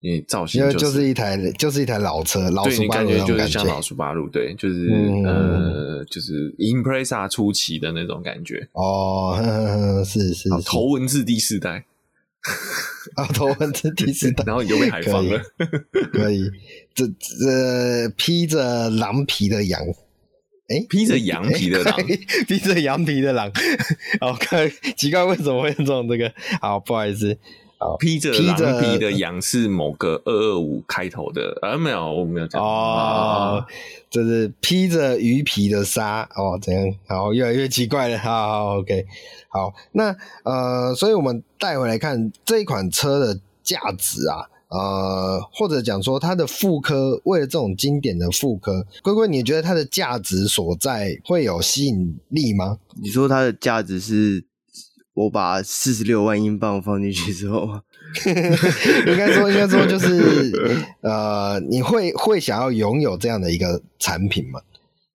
[0.00, 8.68] 因为造型、就是、就是一台就是一台老车，老鼠巴鲁那种感觉，像老鼠八路，对，就是、嗯、呃，就是 Impreza 初期的那种感觉。
[8.72, 11.86] 哦，呵呵是是，是，头文字第四代，
[13.16, 15.40] 啊，头文字第四代， 然后你就被海放了，
[16.12, 16.50] 可以，
[16.94, 19.80] 这这披着狼皮的羊。
[20.70, 21.98] 诶披着羊皮的狼，
[22.46, 23.50] 披着羊皮的狼，
[24.20, 26.32] 好看，奇怪为什么会用这种这个？
[26.60, 27.36] 好，不好意思，
[27.80, 33.64] 好，披着狼皮的羊是某个二二五开头的，啊，没有，我没有讲哦，
[34.10, 39.06] 这是披着鱼皮的鲨哦，怎样，好，越来越奇怪了， 好好，OK，
[39.48, 40.14] 好，那
[40.44, 44.46] 呃，所以我们带回来看这一款车的价值啊。
[44.70, 52.78] 呃，或者讲说它的副科，为了这种经典的副科，龟龟，你觉得它的价值所在会有吸引力吗？
[53.02, 54.44] 你说它的价值是
[55.14, 57.82] 我把四十六万英镑放进去之后吗？
[59.06, 60.52] 应该说，应该说就是
[61.00, 64.60] 呃，你会会想要拥有这样的一个产品吗？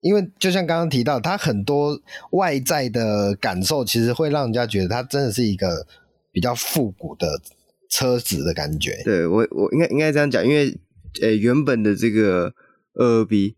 [0.00, 2.00] 因为就像刚刚提到，它很多
[2.32, 5.86] 外在的感受，其实会让人家觉得它真的是一个
[6.32, 7.40] 比较复古的。
[7.88, 10.76] 车子的感觉，对，我我应该应该这样讲，因为
[11.22, 12.52] 呃原本的这个
[12.94, 13.54] 二二 B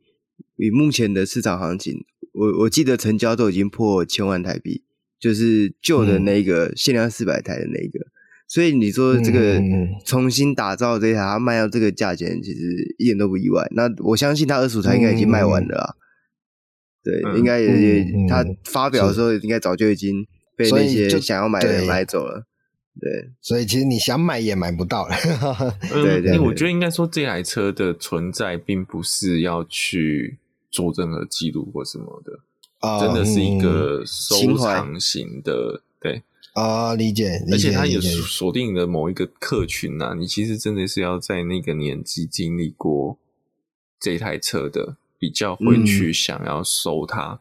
[0.57, 4.83] 以目前的市场行情，我我记得成交都已经破千万台币，
[5.21, 7.99] 就是旧的那个限量四百台的那个。
[7.99, 8.13] 嗯
[8.51, 9.63] 所以你说这个
[10.07, 13.69] 重新打造这一台，它卖到这个价钱，其实一点都不意外。
[13.73, 15.95] 那我相信它二十五台应该已经卖完了啊。
[17.05, 20.27] 对，应该也也，它发表的时候应该早就已经
[20.57, 22.47] 被那些想要买的人买走了。
[22.99, 25.15] 对，所以其实你想买也买不到了。
[25.93, 30.39] 对对，我觉得应该说这台车的存在，并不是要去
[30.71, 32.41] 做任何记录或什么的，
[33.01, 36.23] 真的是一个收藏型的，对。
[36.55, 43.17] 啊、哦，理解，而且它也锁定了某一个客群呐、啊，你其实真的是要在那个年纪经历过
[44.01, 47.41] 这台车的，比较会去想要收它，嗯、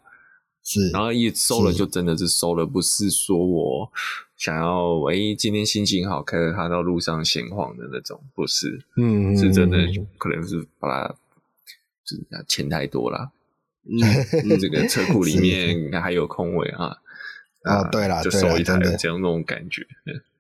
[0.64, 3.92] 是，然后一收了就真的是收了，是不是说我
[4.36, 9.80] 想要哎、欸、今天心情好开着它到路上闲晃的那种，不是，嗯，是真的
[10.20, 11.16] 可能是把它
[12.06, 13.32] 就是钱太多了，
[13.90, 14.00] 嗯，
[14.60, 16.96] 这个车库里面还有空位啊。
[17.64, 19.86] 啊，对了，就收一台这样那种感觉，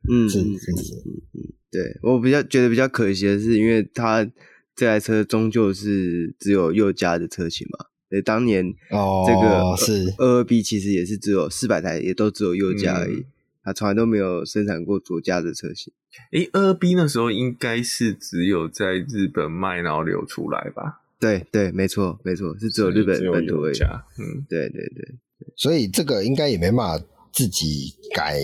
[0.09, 0.93] 嗯，是是是，
[1.33, 4.25] 嗯，对我比较觉得比较可惜的是，因为它
[4.73, 13.25] 这台车终究是只有右驾的车型嘛，所以当年哦，这个是二二 B 其实也是只有四百台，也都只有右驾而已，
[13.61, 15.91] 它从来都没有生产过左驾的车型。
[16.31, 21.01] 诶，二二 B 那时候应该是只有在日本卖，然后流出来吧？
[21.19, 23.77] 对对，没错没错，是只有日本本土而已。
[23.79, 25.15] 嗯，对对对，
[25.55, 27.05] 所以这个应该也没办法。
[27.33, 28.39] 自己改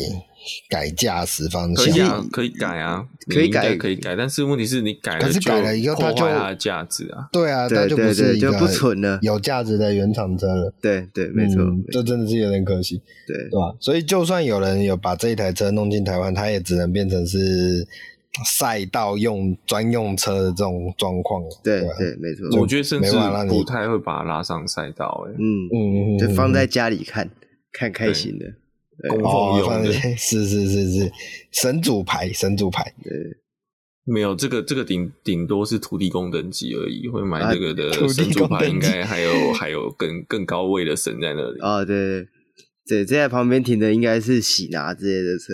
[0.69, 4.15] 改驾驶方向，可以啊，可以改啊，可以改，可以改。
[4.15, 10.71] 但是问题是你改了，可是改了以后它就它的价值啊，对啊，它就不是一个就不纯了，有价值的原厂车了。
[10.79, 13.75] 对对，没错，这真的是有点可惜，对对吧？
[13.79, 17.87] 所以就算有人有把这一台车弄进台湾，它也只能变成是
[18.45, 21.43] 赛道用专用车的这种状况。
[21.63, 22.59] 对对，没错。
[22.59, 23.11] 我觉得甚至
[23.47, 27.29] 不太会把它拉上赛道，哎，嗯嗯，就放在家里看
[27.71, 28.45] 看开心的。
[29.09, 31.11] 供奉用的， 是是是是
[31.51, 32.93] 神主牌，神主牌。
[33.03, 33.11] 对，
[34.05, 41.59] 没有这个这个顶顶多是土地公等级而已，会买这个的神主牌，应该还有 还有更更高位的神在那里。
[41.59, 42.27] 哦，对对
[42.87, 45.53] 对，这在旁边停的应该是喜拿之类的车。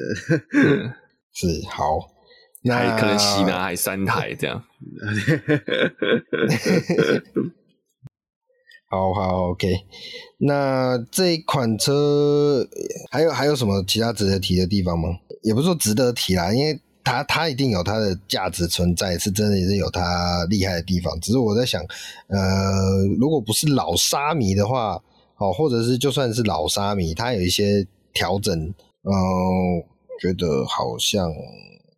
[1.34, 1.98] 是好，
[2.67, 4.62] 还可能喜拿还三台这样。
[8.91, 9.67] 好好，OK。
[10.39, 12.67] 那这一款车
[13.12, 15.10] 还有还有什么其他值得提的地方吗？
[15.43, 21.17] 也不是说值得提啦，因为它它一定有它的价值存在，是真的也是有它厉害的地方。
[21.19, 21.82] 只是我在想，
[22.28, 25.00] 呃，如果不是老沙迷的话，
[25.38, 28.74] 哦，或者是就算是老沙迷，它有一些调整，嗯、
[29.13, 29.86] 呃，
[30.19, 31.32] 觉得好像。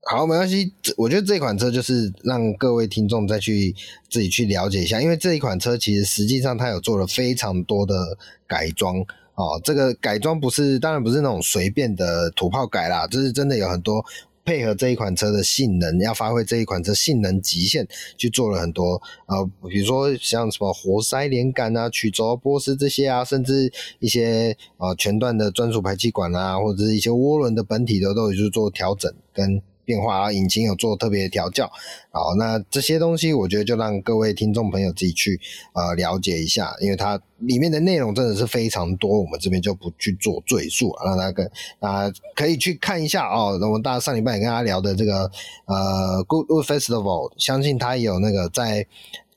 [0.04, 0.74] 好，没关系。
[0.98, 3.74] 我觉得这款车就是让各位听众再去
[4.10, 9.00] 自己去了解一下，因为这一款车其实实际上它有做了非常多的改装
[9.36, 9.62] 哦。
[9.64, 14.04] 这个改装不是，当然不是那种随便的土炮改啦，就是真的有很多。
[14.44, 17.88] 配合这一款车的性能，要发挥这一款车性能极限，
[18.18, 29.62] 去做了很多呃，比如说像什么活塞连杆啊、曲轴波斯这些啊，甚至一些呃全段的专属排气管啊，或者是一些涡轮的本体的都有去做调整跟。
[29.86, 31.72] 变化啊，引擎有做特别调教，
[32.12, 35.40] 好，那这些东西我觉得就让各位听众朋友自己去
[35.74, 43.58] 呃了解一下，因为它里面的内容真的是非常多，我们这边就不去做赘述，让大家跟大家可以去看一下哦。
[43.60, 45.30] 那我们大家上礼拜也跟大家聊的这个
[45.66, 48.86] 呃 Goodwood Festival，相信它有那个在。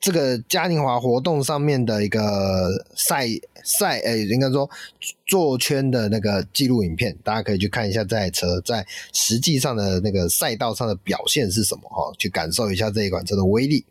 [0.05, 3.27] 这个嘉年华活动上面的一个赛
[3.63, 4.69] 赛，诶，应该说
[5.25, 13.83] 座圈的那个记录影片，大家可以去看一下这台车在实际上的那个赛道上的表现是什么哈，去感受一下这一款车的威力。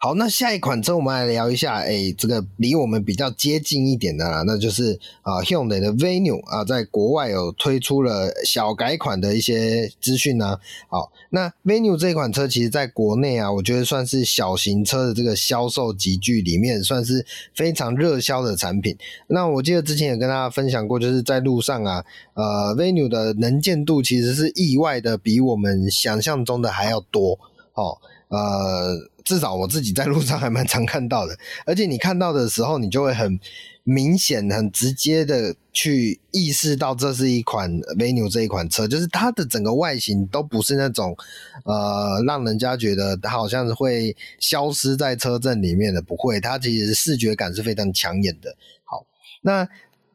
[0.00, 0.14] 好。
[0.14, 10.58] 那下一款车我们来聊一下，哎、欸，这个离我们比较接近一点的啦，那就是啊，Hyundai 的 Venue 啊，在国外有推出了小改款的一些资讯呢。
[10.88, 18.96] 好，那 Venue 这款车其实在国内啊，我觉得算是小型车的这个销售集聚里面算是非常热销的产品。
[19.28, 27.38] 那我记得之前也跟大家分享过，就是在路上啊，呃，Venue 的能见度其实是意外的比我们想象中的还要多。
[27.74, 27.96] 哦，
[28.28, 29.10] 呃。
[29.30, 33.38] 至少我自己在路上还蛮常看到的，而且你看到的时候，你就会很
[33.84, 41.16] 明显、很直接的去意识到这是一款 Venue 这一款车，就是它的整个外形都不是那种
[41.64, 48.56] 呃让人家觉得它好像是会消失在车阵里面的，不会，它其实视觉感是非常抢眼的。
[48.82, 49.06] 好，
[49.42, 49.68] 那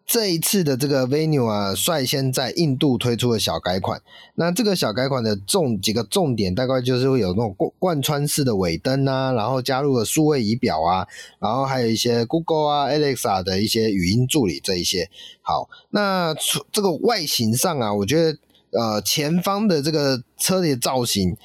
[0.06, 4.02] 这一次的这个 Venue 啊，率先在印度推出了小改款。
[4.36, 11.08] 那这个小改款的重几个重点，大概就是会有那种贯贯穿式的尾灯啊，然后加入了数位仪表啊，
[11.40, 15.10] 然后还有一些 Google 啊、Alexa 的一些语音助理这一些。
[15.42, 16.36] 好，那
[16.72, 18.38] 这个外形上啊，我觉得
[18.72, 21.36] 呃前方的这个车的造型。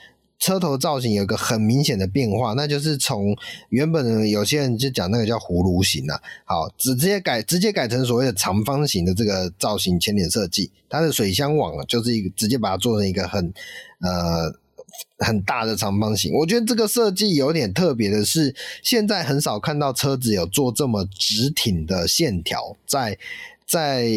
[0.41, 3.37] 车头造型有个很明显的变化，那就是从
[3.69, 13.53] 原本有些人就讲那个叫葫芦形啊，好，直接改直接改成所谓的长方形的这个造型前脸设计，它的水箱网就是一个直接把它做成一个很
[14.01, 14.51] 呃
[15.19, 16.33] 很大的长方形。
[16.33, 23.19] 我觉得这个设计有点特别的是，现在很少看到车子有做这么直挺的线条，在
[23.69, 24.09] 在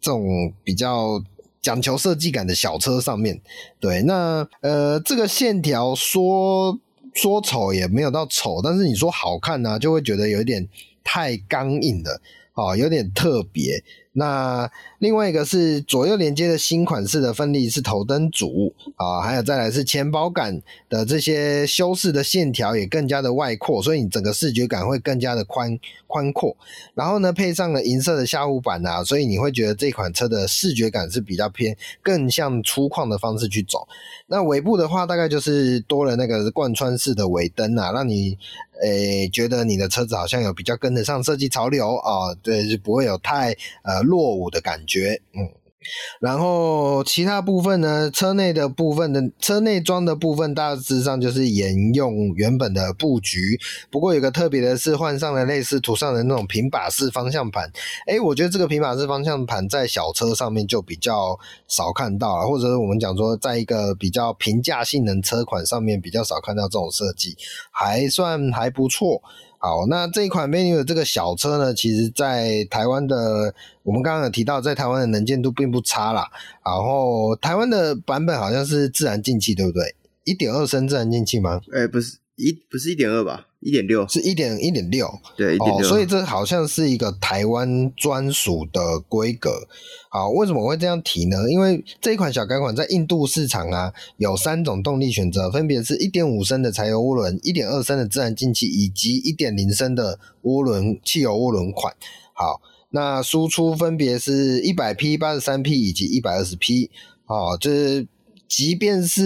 [0.00, 1.22] 这种比较。
[1.62, 3.40] 讲求设计感的小车上面，
[3.78, 6.78] 对，那呃，这个线条说
[7.14, 10.66] 说丑也没有到丑，但是你说好看呢、就会觉得有一点
[11.04, 12.20] 太刚硬了，
[12.54, 13.82] 哦，有点特别。
[14.12, 14.68] 那
[14.98, 26.56] 另外一个是左右连接的新款式的分离式头灯组啊，还有再来是前保杆的这些修饰的线条也更加的外扩，所以你整个视觉感会更加的宽宽阔。
[26.94, 33.86] 然后呢，配上了银色的下护板啊，所以你会觉得这款车的视觉感是比较偏更像粗犷的方式去走。
[34.26, 38.36] 那尾部的话，大概就是多了那个贯穿式的尾灯啊，让你。
[38.82, 45.59] 诶、觉得你的车子好像有比较跟得上设计潮流啊，对，就不会有太呃落伍的感觉，嗯。
[46.20, 53.58] 然后其他部分呢，车内的部分的车内装的部分，大致上就是沿用原本的布局。
[53.90, 57.70] 不过有个特别的是，换上了类似图上的那种平把式方向盘。
[58.06, 67.36] 诶，我觉得这个平把式方向盘在小车上面就比较少看到了，或者我们讲说，在一个比较平价性能车款上面比较少看到这种设计，
[67.70, 69.22] 还算还不错。
[69.62, 76.30] 好，那这一款 Venue 的这个小车呢，其实在台湾的，我们刚刚有提到，在台湾的能见度并不差啦。
[76.64, 79.94] 然后台湾的版本好像是自然进气，对不对？
[80.24, 81.60] 一点二升自然进气吗？
[81.74, 82.16] 哎、不是。
[82.40, 89.68] 一不是一点二吧，一点六是一点一点六，对，一点六，所以这好像是一个台湾专属的规格。
[90.08, 91.50] 好，为什么我会这样提呢？
[91.50, 101.94] 因为这一款小改款在印度市场啊，有三种动力选择，分别是一点五升的柴油涡轮、一点二升的自然进气以及一点零升的涡轮汽油涡轮款。
[102.32, 106.90] 好，那输出分别是一百匹、八十三匹以及一百二十匹。
[107.26, 108.06] 好，就是。
[108.50, 109.24] 即便是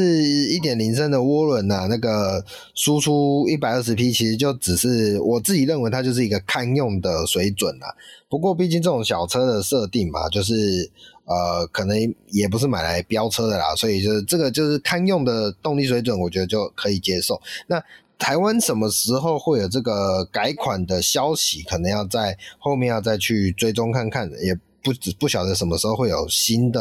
[0.51, 7.87] 一点零升的涡轮呐，那个输出一百二十匹，其实就只是我自己认为它就是一个堪用的水准啦。
[8.29, 10.91] 不过毕竟这种小车的设定嘛，就是
[11.25, 11.97] 呃，可能
[12.33, 17.41] 也不是买来飙车的啦，所以就是这个就是堪用的动力水准，我觉得就可以接受。
[17.67, 17.83] 那
[18.19, 21.63] 台湾什么时候会有这个改款的消息？
[21.63, 24.55] 可能要在后面要再去追踪看看，也。
[24.85, 26.81] 不不晓得什么时候会有新的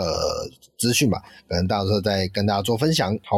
[0.78, 3.18] 资讯吧，可能到时候再跟大家做分享。
[3.24, 3.38] 好，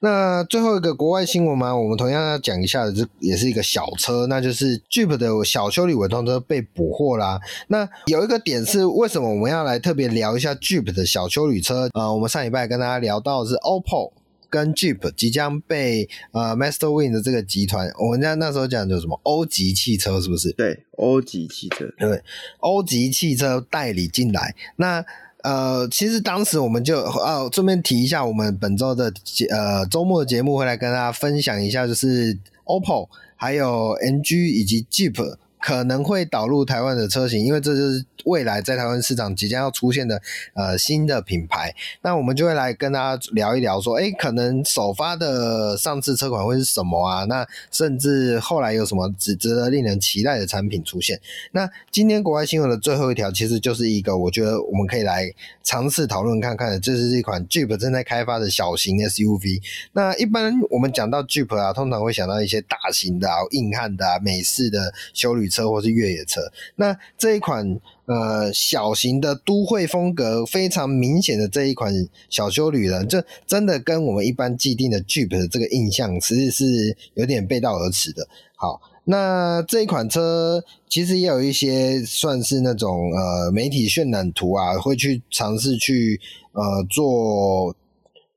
[0.00, 7.40] 那最后一个国外新闻嘛，我们同样要讲一下的，这也是一个小车，那就是 Jeep 的小修理委托车被捕获啦。
[7.68, 11.88] 那有一个点是，为什么我们要来特别聊一下 Jeep 的小修理车？
[11.94, 14.21] 呃，我们上礼拜跟大家聊到是 OPPO。
[14.52, 20.52] 跟 Jeep 即将被呃 Masterwind 的这个集团，我们家那时候讲的什么欧级汽车是不是？
[20.52, 22.22] 对，欧级汽车，对，
[22.58, 24.54] 欧级汽车代理进来。
[24.76, 25.02] 那
[25.42, 29.10] 呃，其实当时我们就哦，顺便提一下，我们本周的
[29.48, 35.38] 呃周末的节目会来跟大家分享一下，就是 OPPO 还有 NG 以及 Jeep。
[35.62, 40.20] 可能会导入台湾的车型，因为这就是未来在台湾市场即将要出现的
[40.54, 41.72] 呃新的品牌。
[42.02, 47.24] 那我们就会来跟大家聊一聊，说，诶，可能首发的上市车款会是什么啊？
[47.26, 51.20] 那甚至后来有什么值值得令人期待的产品出现？
[51.52, 59.62] 那今天国外新闻的最后一条，其实就是一个我觉得我们可以来尝试讨论看看的，这是一款 Jeep 正在开发的小型 SUV。
[59.92, 66.40] 那一般我们讲到 Jeep 啊，通常会想到一些大型的、啊、硬汉的、啊、美式的休旅车或是越野车，
[66.76, 71.92] 那这一款呃小型的都会风格非常明显的这一款
[72.30, 78.26] 小修旅呢，这真的跟我们一般既定的 Jeep 的这个印象，其实是有点背道而驰的。
[78.56, 86.18] 好，那这一款车其实也有一些算是那种呃媒体渲染图啊，会去尝试去
[86.52, 87.76] 呃做。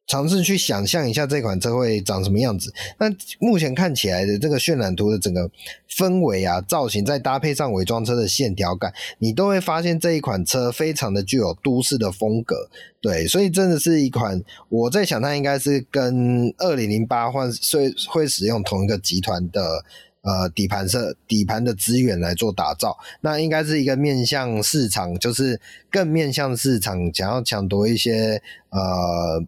[0.08, 2.74] 尝试去想象一下这款车会长什么样子。
[3.00, 3.08] 那
[3.40, 5.50] 目前看起来的这个渲染图的整个
[5.90, 12.70] 氛围啊、造型，再搭配上伪装车的线条感，你都会发现这一款车非常的具有都市的风格。
[13.02, 19.84] 对，所以真的是一款我在想，它应该是跟二零零八换会会使用同一个集团的
[20.22, 22.98] 呃底盘设底盘的资源来做打造。
[23.22, 25.60] 那应该是一个面向市场，就是
[25.92, 29.44] 更面向市场，想要抢夺一些呃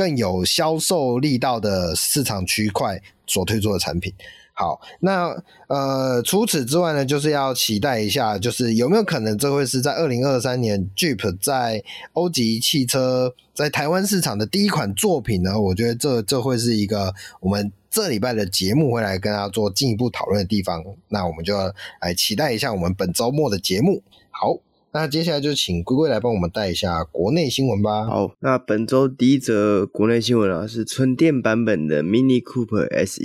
[0.00, 4.10] 更有销售力道的市场区块所推出的产品。
[4.54, 5.36] 好，那
[5.68, 11.84] 呃，除此之外呢，就是要期待一下，就是有没有可能这会是在二零二三年 Jeep 在
[12.14, 15.60] 欧吉汽车在台湾市场的第一款作品呢？
[15.60, 20.82] 我觉得这这会是一个我们这礼拜的节目会来跟大家做进一步讨论的地方。
[21.08, 21.70] 那我们就要
[22.00, 24.02] 来期待一下我们本周末的节目。
[24.30, 24.60] 好。
[24.92, 28.06] 那接下来就请龟龟来帮我们带一下国内新闻吧。
[28.06, 33.22] 好，那本周第一则国内新闻啊，是纯电版本的 Mini Cooper SE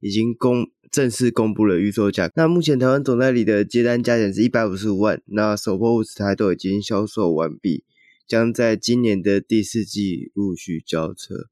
[0.00, 2.30] 已经公正式公布了预售价。
[2.36, 7.84] 那目前台湾总代理的接单价钱是一百五十五万，那首波五十台都已经销售完毕，
[8.26, 11.46] 将在今年的第四季陆续交车。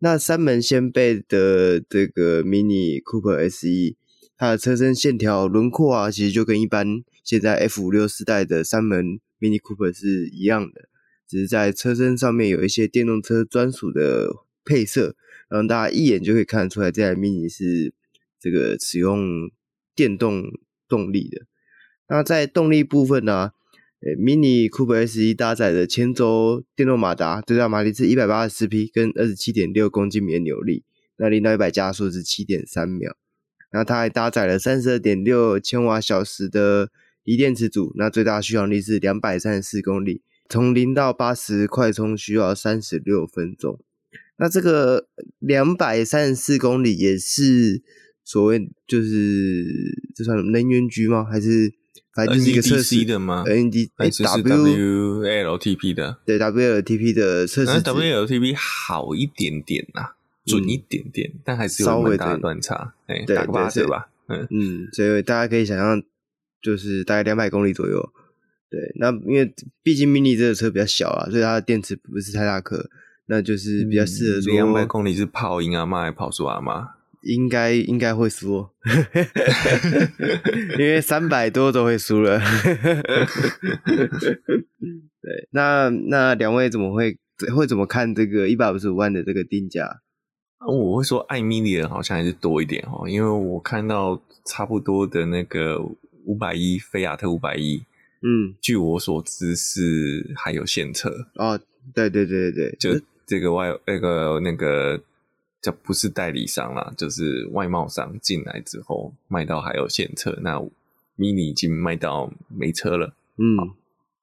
[0.00, 3.94] 那三门掀背的这个 Mini Cooper SE。
[4.38, 10.88] 它的车身线条轮廓啊，其实就跟一般现在 F 五六四代的三门 Mini Cooper 是一样的，
[11.26, 14.28] 只是在车身上面有一些电动车专属的
[14.64, 15.16] 配色，
[15.48, 17.94] 让大家一眼就可以看得出来这台 Mini 是
[18.38, 19.50] 这个使用
[19.94, 20.44] 电动
[20.86, 21.46] 动力的。
[22.08, 23.52] 那在动力部分呢，啊，
[24.00, 30.84] 诶，Mini Cooper SE 搭载的前轴电动马达最大马力是一百八十四匹，跟二十七点六公斤米的扭力，
[31.16, 33.16] 那零到一百加速是七点三秒。
[33.72, 36.90] 那它还搭载了三十二点六千瓦小时的
[37.24, 43.78] 锂电池组，那最大续航力是两百三十四公里，从零到八十快充需要三十六分钟。
[44.38, 45.08] 那这个
[45.38, 47.82] 两百三十四公里也是
[48.22, 49.64] 所谓就是
[50.14, 51.24] 这算能源局吗？
[51.24, 51.72] 还是
[52.14, 56.18] 反正就是一个测试的吗？ND 还是 WLTP 的？
[56.24, 57.82] 对，WLTP 的测试。
[57.82, 60.15] WLTP 好一点点呐、啊。
[60.46, 66.02] 准一点点，嗯、但还是有蛮大的断差，哎，打个八折吧，嗯嗯，所以大家可以想象，
[66.62, 68.12] 就是大概两百公里左右。
[68.70, 72.88] 对，那因为毕竟 mini 这个车比较小啊，所以它的电池不是太大颗，
[73.26, 76.96] 那就是比较适合说两百、嗯、公里是跑赢阿妈还跑输阿妈？
[77.22, 78.68] 应该应该会输，
[80.78, 82.38] 因为三百多都会输了。
[85.20, 87.18] 对，那那两位怎么会
[87.52, 90.02] 会怎么看这个一百五十五万的这个定价？
[90.58, 95.80] 我会说爱 mini 的人好像还是多一点哦，因为我看到差不多的那个
[96.24, 97.82] 五百一菲亚特五百一，
[98.22, 101.60] 嗯，据我所知是还有现车哦，
[101.94, 105.00] 对对对对对，就这个外那个那个
[105.62, 110.58] 叫不是代理商啦，就是外贸商进来之后卖到还有现车，那
[111.16, 113.74] mini 已经卖到没车了，嗯，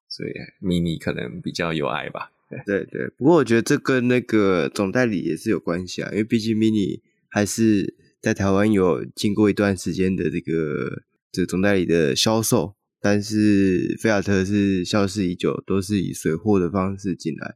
[0.10, 0.32] 所以
[0.62, 2.32] mini 可能比较有爱吧。
[2.66, 17.56] 对对，不过我觉得这跟那个总代理也是有关系啊，因为毕竟 Mini 还是在台湾有经过一段时间的这个这个总代理的销售，但是菲亚特是消失已久，都是以水货的方式进来。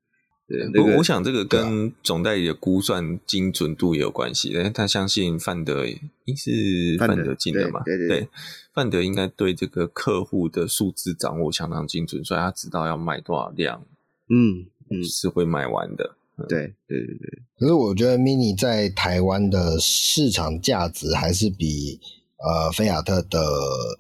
[0.49, 8.29] 对，不过我想这个跟总代理的估算精准度也有关系，因为他相信范德应是范德进的嘛，对对，对，对，
[8.73, 13.85] 范德应该对这个客户的数字掌握相当精准，所以他知道要卖多少量，
[14.29, 14.67] 嗯。
[14.89, 16.15] 嗯，是会卖完的。
[16.47, 17.43] 对对对对。
[17.59, 21.99] 可是我觉得 Mini 在台湾的市场价值还是比
[22.37, 23.39] 呃菲亚特的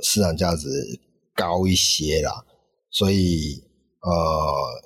[0.03, 0.69] 市场价值
[1.35, 2.45] 高一些啦。
[2.91, 3.63] 所以
[4.01, 4.13] 呃，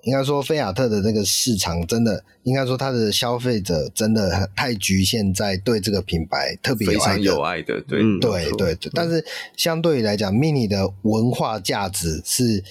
[0.03, 6.99] 应该说菲亚特的那个市场真的，应该说它的消费者真的太局限在对这个品牌特别有爱的。
[6.99, 8.89] 非常有爱的，对、嗯、对对对。
[8.95, 9.23] 但是
[9.57, 12.63] 相对于来讲，Mini 的文化价值是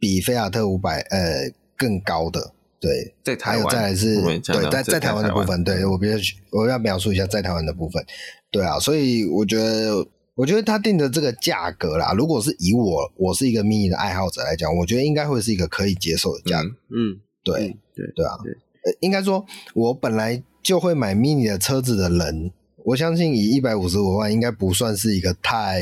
[0.00, 2.52] 比菲亚特五百呃更高的。
[2.78, 6.16] 对，在台湾，再来是，对，在在台湾的部分，对，我比较
[6.50, 8.04] 我要描述一下在台湾的部分，
[8.50, 18.36] 对啊，所以我觉得，我觉得他定的这个价格啦，如果是以我我是一个 mini 的爱好者来讲，我觉得应该会是一个可以接受的价格，嗯，对，嗯、对对啊，
[19.00, 22.52] 应该说，我本来就会买 mini 的车子的人，
[22.84, 25.80] 我相信以一百五十五万应该不算是一个太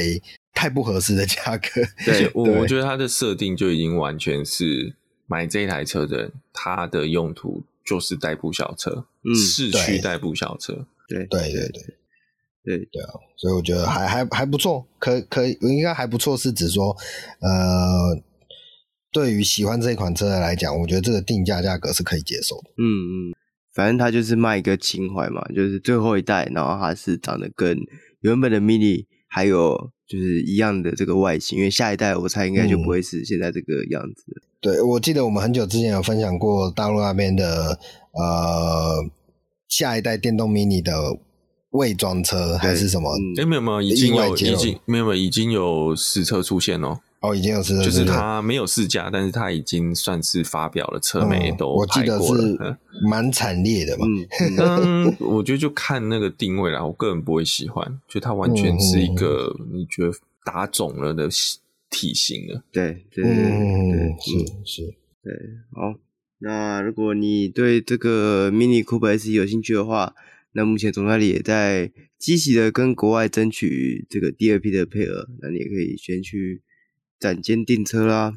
[0.55, 4.95] 太不合适的价格，对， 我我觉得它的设定就已经完全是。
[5.27, 11.71] 买这台车的人，他的用途就是代步小车，嗯，市区代步小车，对对对对
[12.65, 12.79] 对。
[12.91, 13.03] 对。
[13.03, 16.97] 啊，所以我觉得还还还不错，可可以应该还不错，是指说，
[17.41, 18.23] 呃，
[19.13, 23.35] 对于喜欢这一款车的来讲，我觉得这个定价价格是可以接受的，嗯嗯，
[23.75, 27.79] 反正它就是卖一个情怀嘛，就是最后一代，然后它是长得跟
[28.21, 34.25] 原本的 Mini 还有就是一样的这个外形，因为下一代我猜应该就不会是现在这个样子。
[34.29, 37.79] 嗯对，我记得我们很久之前有分享过大陆那边的
[38.13, 39.05] 呃
[39.69, 41.19] 下一代电动 mini 的
[41.73, 43.11] 未装车还是什么？
[43.39, 46.99] 哎，没有没有，已经有已经没有没有已经有实车出现哦。
[47.21, 52.59] 哦，已经有试车，就是它没有试驾，但是它已经算是发表了，车媒都、嗯、我记得是
[53.07, 54.07] 蛮惨烈的吧。
[54.57, 60.13] 嗯，嗯我觉得就看那个定位啦，我个人不会喜欢，就它完全是一个你觉得
[60.43, 61.29] 打肿了的
[61.95, 62.65] 体型了。
[62.73, 64.29] 对对对对，是
[64.65, 64.83] 是，
[65.23, 65.33] 对。
[65.71, 66.01] 好，
[66.39, 70.15] 那如果你对这个 Mini Cooper S 有兴趣的话，
[70.53, 76.63] 那目前总代理也在积极的跟国外争取这个第二批的配额，那你也可以先去。
[77.17, 78.35] 展间订车啦。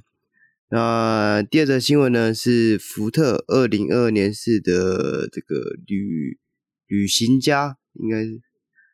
[0.70, 6.39] 那第二则新闻呢，是福特二零二二年式的这个旅
[6.86, 8.39] 旅行家，应该是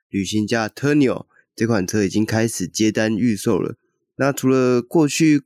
[0.10, 3.76] 旅行家 Tourneo 这款车已经开始接单预售了。
[4.16, 5.44] 那除了过去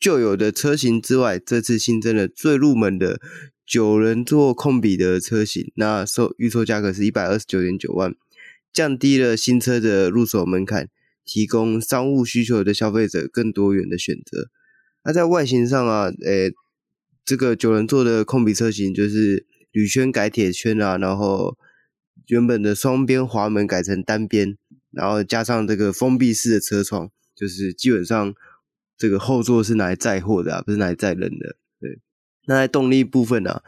[0.00, 3.20] 旧有的车型之外，这次新增了最入门的
[3.66, 5.72] 九人座控比的车型。
[5.76, 8.14] 那售预售价格是一百二十九点九万，
[8.72, 10.88] 降低了新车的入手门槛。
[11.28, 14.48] 提供商务需求的消费者更多元的选择。
[15.02, 16.52] 那在外形上啊，诶、
[17.24, 21.58] 这个九人座的控比车型就是铝圈改铁圈啊，然后
[22.28, 24.56] 原本的双边滑门改成单边，
[24.92, 28.34] 然后加上这个封闭式的车窗，就是基本上
[28.98, 31.56] 这个后座是拿来载货的啊，不是拿来载人的。
[31.78, 32.00] 对。
[32.46, 33.62] 那在动力部分啊，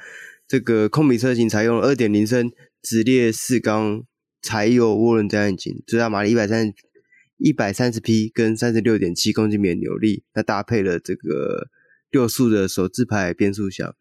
[0.49, 2.51] 这个控比车型采用二点零升
[2.83, 4.03] 直列四缸
[4.43, 6.75] 柴油涡轮增压引擎，最大马力一百三十。
[7.41, 11.69] 一百三十匹跟三十六点七公斤米的扭力，那搭配了这个
[12.11, 13.95] 六速的手自排变速箱，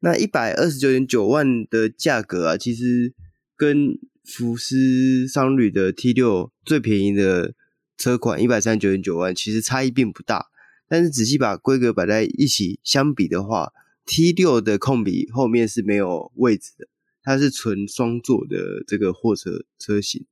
[0.00, 3.14] 那一百二十九点九万的价格啊，其实
[3.56, 7.54] 跟福斯商旅的 T 六最便宜的
[8.02, 10.46] 车款一百三十九点九万，其实差异并不大。
[10.88, 13.72] 但是仔细把规格摆在一起相比的话
[14.04, 16.88] ，T 六的控比后面是没有位置的，
[17.22, 20.26] 它是纯双座的这个货车车型。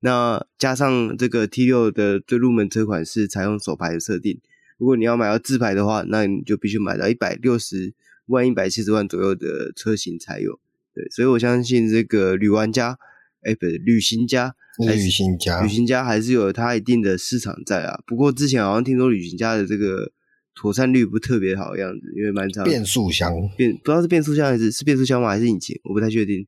[0.00, 4.38] 那加上这个 T6 的最入门车款是采用手排的设定，
[4.76, 7.94] 如果你要买到自排的话，那你就必须买到一百六十
[8.26, 10.60] 万、一百七十万左右的车型才有。
[10.94, 12.98] 对，所以我相信这个女玩家，
[13.46, 17.98] 哎，不是旅行家，旅行家，旅行家还是有它一定的市场在啊。
[18.06, 20.10] 不过之前好像听说旅行家的这个
[20.54, 25.28] 妥善率不特别好的样子，因为蛮长变速箱变，不知道是变速箱还是是变速箱吗？
[25.28, 25.78] 还是引擎？
[25.84, 26.46] 我不太确定。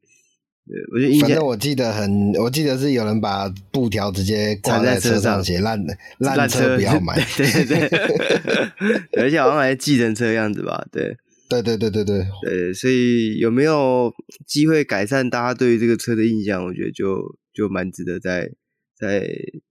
[0.67, 7.89] 对，我觉得反正我记得很，我记得是有人把布条直接挂在车上写烂的烂车不要 买，对对对，
[9.13, 10.87] 对，而且好像还是计程车的样子吧？
[10.93, 11.17] 对，
[11.49, 14.13] 对对对对对对，所以有没有
[14.47, 16.65] 机会改善大家对于这个车的印象？
[16.65, 18.51] 我觉得就就蛮值得再
[18.97, 19.27] 再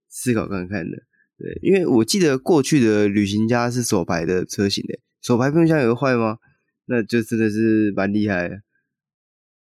[0.08, 0.96] 思考看看的。
[1.38, 6.38] 对，因为我记得过去的旅行家是手排的车型的，手排变速箱有坏吗？
[6.86, 8.56] 那就真的是蛮厉害的，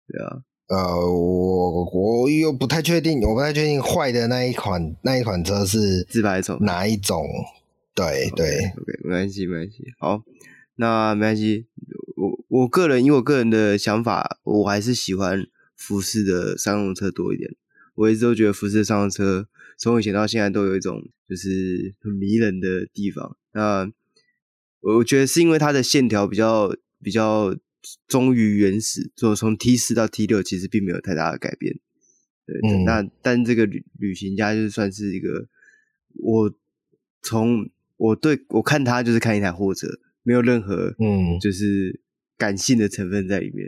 [0.07, 0.41] 对啊。
[0.70, 0.78] 呃，
[1.12, 7.26] 我我又不太确定，我不太确定坏的那一款那一款车是自排手哪一种？
[7.95, 9.84] 对对，OK，没关系没关系。
[9.97, 10.24] 好，
[10.80, 11.67] 那没关系。
[12.15, 17.55] 我我个人以我个人的想法，我还是喜欢福斯的商用车多一点。
[17.95, 23.36] 我一直都觉得福斯的商用车从以前到现在都有一种就是很迷人的地方。
[23.51, 23.91] 那
[24.80, 27.55] 我觉得是因为它的线条比较比较。
[28.09, 31.80] 忠于原始，就从 T 四到 T 六，其实并没有太大的改变。
[32.45, 35.47] 对，嗯、那但这个旅旅行家就算是一个，
[36.15, 36.53] 我
[37.21, 39.88] 从我对我看他就是看一台货车，
[40.30, 41.99] 没有任何嗯，就是
[42.38, 43.67] 感性的成分在里面。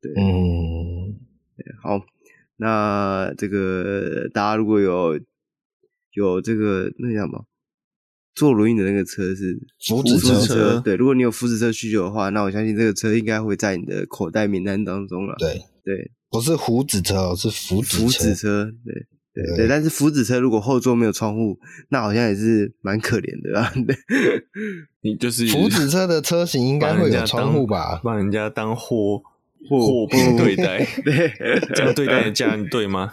[0.00, 1.14] 对，嗯，
[1.56, 2.04] 对，好，
[2.56, 5.20] 那这个大家如果有
[6.14, 7.46] 有这个那叫什么？
[8.34, 9.56] 坐轮椅的那个车是
[9.86, 10.96] 福祉车，车，对。
[10.96, 15.36] 如果你有福祉车需求的话，那我相信这个车应该会在你的口袋名单当中了。
[15.38, 17.98] 对对，不是福祉车，是福祉车。
[17.98, 19.06] 福祉车，对
[19.46, 21.58] 对对，但是福祉车如果后座没有窗户，
[21.90, 23.72] 那好像也是蛮可怜的啊。
[23.86, 23.96] 对，
[25.02, 28.00] 你就是福祉车的车型应该会有窗户吧？
[28.02, 29.22] 帮人家当货
[29.68, 31.32] 货品 对待，对，
[31.74, 33.12] 这样对待的家人对吗？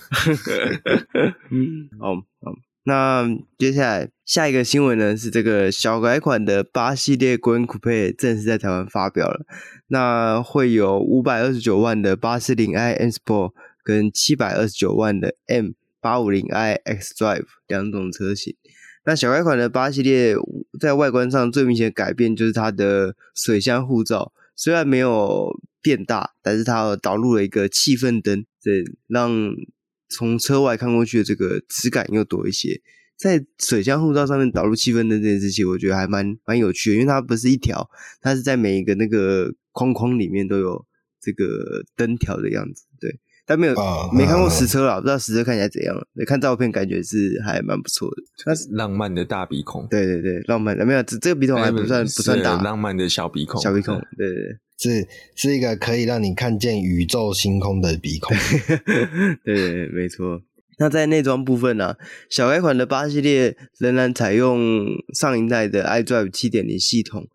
[1.52, 2.56] 嗯，好好。
[2.88, 9.46] 那接下来下一个新闻呢，是这个小改款的八系列 Grand Coupe 正式在台湾发表了。
[9.88, 13.54] 那会有五百二十九万的八四零 i M Sport
[13.84, 15.72] 跟七百二十九万的 M
[16.06, 18.56] 八五零 i X Drive 两种车型。
[19.06, 20.36] 那小改款的八系列
[20.80, 25.50] 在外观上最明显改变就是它的水箱护罩，虽然没有
[25.82, 29.32] 变大，但是它导入了一个气氛灯，对，让
[30.10, 32.80] 从车外看过去的这个质感又多一些，
[33.18, 37.90] 在水箱护罩上面导入气氛灯这件事情，我觉得还蛮蛮有趣的，因为它不是一条，
[38.22, 40.86] 它是在每一个那个框框里面都有
[41.20, 45.96] 这个灯条的样子，对，但没有、哦、没看过实车啦，不知道实车看起来怎样。
[46.26, 48.24] 看照片感觉是还蛮不错的。
[48.44, 58.36] 它是浪漫的大鼻孔，对对对，浪漫的没有这这个鼻孔还不算不算大，浪漫的小鼻孔，小鼻孔，对对对，是是一个可以让你看见宇宙星空的鼻孔。
[59.46, 60.42] 对对对，没错。
[60.78, 61.98] 那在内装部分呢、啊，
[62.30, 67.28] 小改款的八系列仍然采用上一代的 iDrive 七点零系统。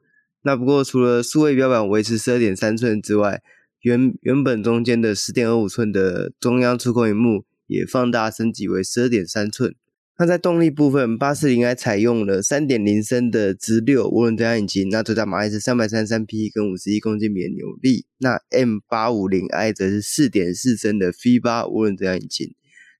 [0.42, 3.40] 那不过除了数位标板维持十二点三寸之外，
[3.80, 9.74] 原原本中间的十点二五寸的中央触控荧幕也放大升级为十二点三寸。
[10.18, 18.04] 那在动力部分，八四零 i 采用了三点零升的直六涡轮增压引擎，那最大马力是三百三十三匹跟五十一公斤米的扭力。
[18.18, 22.54] 那 M 八五零 i 则是四点四升的 V 八涡轮增压引擎。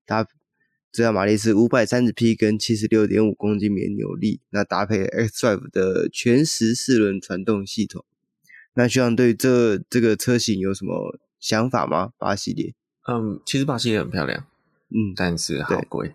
[0.07, 0.27] 它
[0.91, 4.41] 最大马力是五百三十匹，跟七十六点五公斤米的扭力。
[4.49, 8.03] 那搭配 xDrive 的全时四轮传动系统。
[8.75, 12.13] 那学长对这这个车型有什么想法吗？
[12.19, 12.75] 八系列？
[13.09, 14.45] 嗯，其实八系列很漂亮，
[14.91, 16.15] 嗯，但是好贵，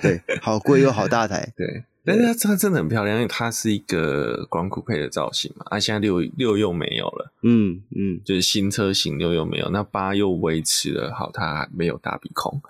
[0.00, 1.84] 对，好贵又好大台， 对。
[2.04, 12.60] 但是它它真的很漂亮，因为它是一个 Grand Coupe 的造型嘛，啊，现在六六又没有了，嗯嗯，就是新车型六又没有，那八又维持了好，它没有大鼻孔。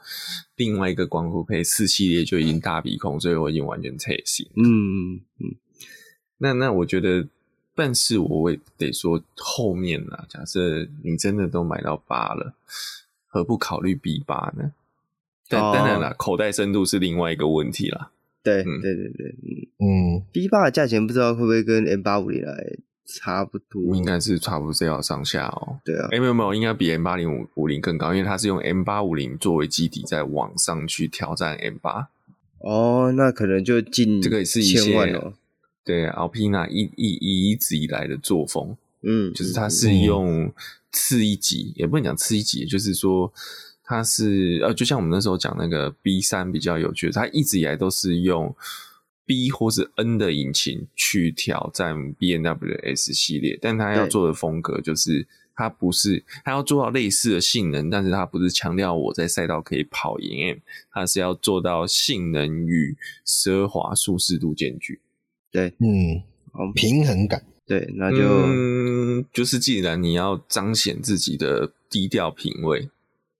[0.56, 4.46] 另外一个 Grand Coupe 四系列就已经大鼻孔，所以我已经完全拆新。
[4.54, 5.54] 嗯嗯嗯，
[6.36, 7.26] 那那我觉得，
[7.74, 12.54] 但是我会得说后面啊，假设你真的都买到八了，
[13.28, 14.72] 何不考虑 B 八呢？
[15.48, 18.10] 但当然了，口袋深度是另外一个问题啦。
[18.42, 19.36] 对、嗯、对对对，
[19.78, 25.78] 嗯嗯，B 八的价钱不知道会不会跟 M 八五零来差不多，应该是差不多要上下哦。
[25.84, 32.08] 对啊，欸、没有没有，应该比 M 八零五五零更高，因为它是用 M 八五零作为基底，在往上去挑战 M 八。
[32.58, 35.34] 哦，那可能就近这个也是一千万哦。
[35.84, 40.52] 对，Alpina 一一一直以来的作风，嗯，就是它是用
[40.90, 43.32] 次一级，嗯、也不能讲次一级，就是说。
[43.84, 48.54] 它是呃，就像我们那时候讲那个 B 三比较有趣，它一直以来都是用
[49.26, 60.58] B 或是 N 的引擎去挑战 B N W S 系列，但它要做的风格就是它不是它要做到类似的性能，但是它不是强调我在赛道可以跑赢 M，
[60.90, 65.00] 它是要做到性能与奢华舒适度兼具。
[65.52, 66.22] 对，嗯，
[66.74, 67.44] 平衡感。
[67.66, 72.88] 对，那就、嗯、就是既然你要彰显自己的低调品味。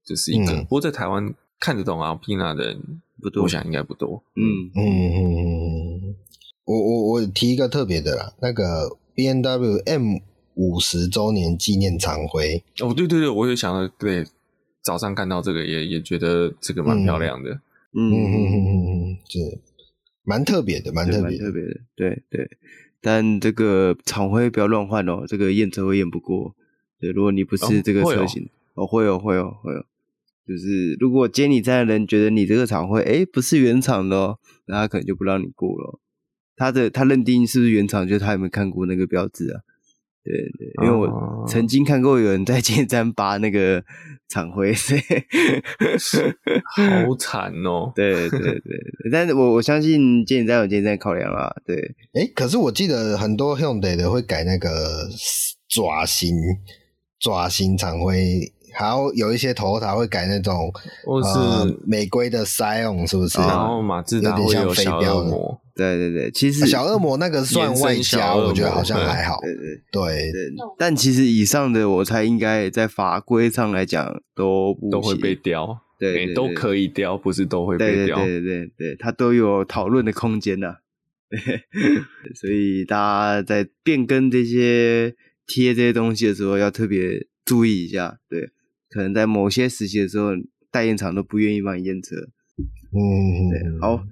[0.05, 4.21] 这是一个，不过在台湾看得懂阿 Pina 的人不多，我想应该不多。
[4.35, 4.43] 嗯
[4.75, 4.83] 嗯
[5.15, 6.17] 嗯，
[6.65, 10.17] 我我我提一个特别的啦，那个 B N W M
[10.55, 12.65] 五十周年纪念常徽。
[12.81, 14.25] 哦，对对对，我也想到，对，
[14.83, 17.53] 早上看到这个也也觉得这个蛮漂亮的。
[17.95, 19.39] 嗯嗯嗯嗯嗯，是
[20.25, 21.81] 蛮特别的，蛮特别，特别的。
[21.95, 22.51] 对对，
[23.01, 26.55] 但这个厂徽不要乱换哦，这个验车会验不过。
[27.01, 29.85] 对，如果你不是这个车型，哦，会哦，会哦，会哦。
[30.47, 35.99] 就是如果接你站的人觉得你这个厂徽哎不是原厂的哦，那他可能就不让你过了。
[36.57, 39.61] 他的他认定是不是原厂，就是他有没有看过那个标志啊？
[40.25, 43.83] 对对，因为我曾经看过有人在接站拔那个
[44.29, 45.01] 厂徽，所以
[46.77, 47.93] 好 惨哦。
[47.95, 48.61] 对对对，
[49.11, 51.53] 但是我我相信接你站有接你站考量啦。
[51.67, 51.77] 对，
[52.15, 55.09] 诶可是我记得很多 Hyundai 的会改那个
[55.69, 56.37] 爪型
[57.19, 58.53] 爪型厂徽。
[58.75, 60.73] 还有有一些 Toyota 会改那种，
[61.05, 63.39] 或是、呃、美规的 Scion 是不是？
[63.39, 69.41] 然后马自达会有小恶魔，对对对，其实小恶魔那个算外加，我觉得好像 还好。
[69.41, 78.17] 对对对，对，但其实以上的我猜应该在法规上来讲都不都会被雕，对，对，对，对，都可以雕，不是都会被雕。
[78.19, 80.77] 对对对对，对，它都有讨论的空间呐。
[82.35, 85.15] 所以大家在变更这些
[85.47, 88.51] 贴这些东西的时候，要特别注意一下，对。
[88.91, 90.33] 可能在某些时期的时候，
[90.71, 92.15] 代验厂都不愿意帮你验车。
[92.93, 93.81] 嗯，对。
[93.81, 94.05] 好，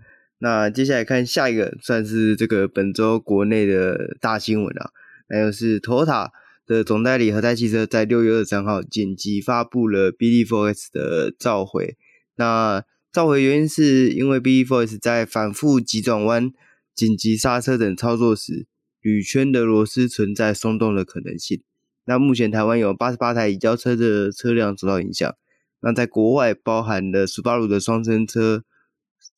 [0.43, 4.91] 那接下来看下一个，算是这个本周国内的大新闻啊，
[5.28, 6.30] 那就是 Toyota
[6.66, 11.97] 的总代理和泰汽车在六月二十三号紧急发布了 BD4X 的召回。
[12.36, 12.82] 那
[13.12, 16.51] 召回原因是因为 BD4X 在反复急转弯、
[16.95, 18.66] 紧急刹车等操作时，
[19.03, 21.61] 铝圈的螺丝存在松动的可能性。
[22.07, 25.34] 那目前台湾有八十八台移交车的车辆受到影响。
[25.82, 28.64] 那在国外，包含了 Subaru 的双生车，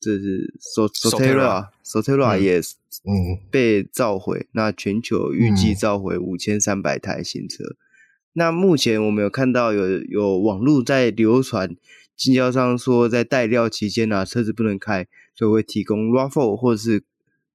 [0.03, 4.39] 这是 Sotera，Sotera 也嗯被召回。
[4.39, 7.63] 嗯、那全球预计召回五千三百台新车。
[7.63, 7.77] 嗯、
[8.33, 11.75] 那目前我们有看到有有网络在流传，
[12.15, 17.03] 经销商说在待料期间呢，车子不能开，所以会提供 RAV4 或者是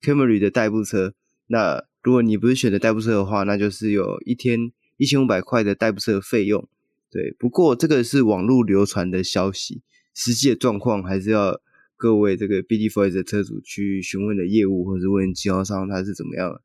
[0.01, 1.12] Camry 的代步车。
[1.49, 4.72] 那如果你不是选择代步车的话，那就是有一天。
[5.01, 6.68] 一千五百块的代步车费用，
[7.09, 9.80] 对，不过这个是网络流传的消息，
[10.12, 11.61] 实际的状况还是要
[11.99, 16.62] 各位这个 BD4S 的车主去询问的业务，或者是问经销商他是怎么样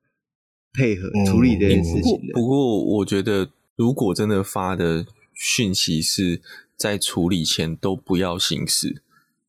[0.72, 2.28] 配合处理这件事情的。
[2.28, 6.40] 嗯、不，不过我觉得，如果真的发的讯息是
[6.78, 9.02] 在处理前都不要行驶，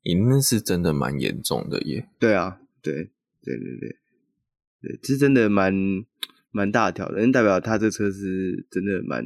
[0.03, 2.09] 你那是真的蛮严重的耶。
[2.19, 3.11] 对啊，对，
[3.43, 3.97] 对对对，
[4.81, 5.73] 对，这是真的蛮
[6.51, 9.25] 蛮大条的，代表他这车是真的蛮。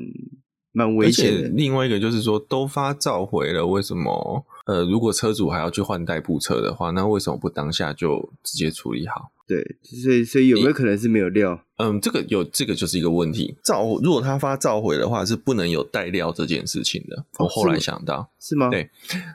[0.79, 1.49] 蛮危险的。
[1.49, 4.45] 另外一个就是说，都发召回了，为什么？
[4.67, 9.33] 呃，如果车主还要去换代步车的话，那为什么不当下就直接处理好？
[9.49, 11.59] 对，所以所以有没有可能是没有料？
[11.79, 13.57] 嗯，这个有这个就是一个问题。
[13.65, 17.17] 召如果他发召回的话，是不能有带料这件事情的。
[17.39, 18.69] 哦、我后来想到是吗？
[18.69, 18.89] 对，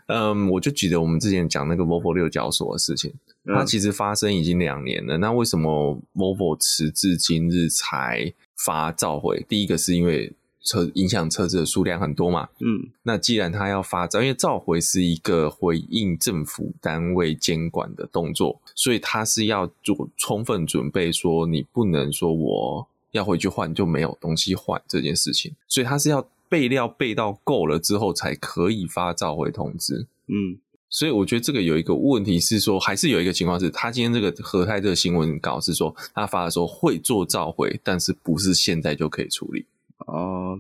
[0.05, 3.11] 嗯，我就记得我们之前讲那个 Volvo 六角锁的事情，
[3.45, 5.17] 嗯、它其实发生已经两年了。
[5.17, 8.31] 那为什么 Volvo 迟至今日才
[8.63, 9.43] 发召回？
[9.49, 10.31] 第一个是因为。
[10.63, 30.57] 车影响车子的数量很多嘛，嗯，那既然他要发召，因为召回是一个回应政府单位监管的动作，所以他是要做充分准备，说你不能说我要回去换就没有东西换这件事情，所以他是要备料备到够了之后才可以发召回通知，嗯，
[30.89, 39.65] 所以我觉得这个有一个问题是说，还是有一个情况是，他今天这个和泰这个新闻稿是说他发的时候会做召回，但是不是现在就可以处理。
[40.05, 40.59] 哦，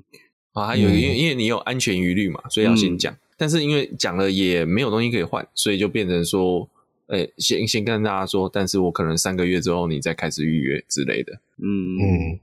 [0.53, 3.13] 啊，还有因为因为你有安全疑虑嘛，所以要先讲。
[3.13, 6.67] 嗯、但是因为讲了也没有东西可以换，所以就变成说，
[7.07, 11.33] 哎、欸，先先跟大家说，但是我可能三个月之后你再开始预约之类的。
[11.57, 12.39] 嗯嗯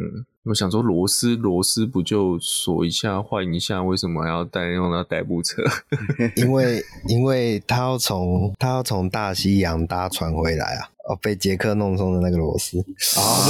[0.00, 5.62] 嗯，我想说螺丝螺丝不就锁一下换一下，为什么还要带用到代步车？
[6.36, 10.88] 因为因为他要从他要从大西洋搭船回来啊。
[11.08, 12.78] 哦，被杰克弄松的那个螺丝
[13.16, 13.48] 啊，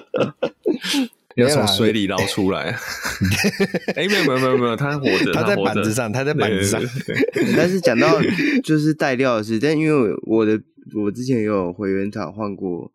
[1.36, 2.74] 要从水里捞出来。
[3.96, 6.80] 哎，没有没有没有没有，他活着，他在板子上，他在板子上。
[7.54, 8.18] 但是讲到
[8.64, 10.58] 就是带料的事，但因为我的
[10.94, 12.90] 我之前也有回原厂换过，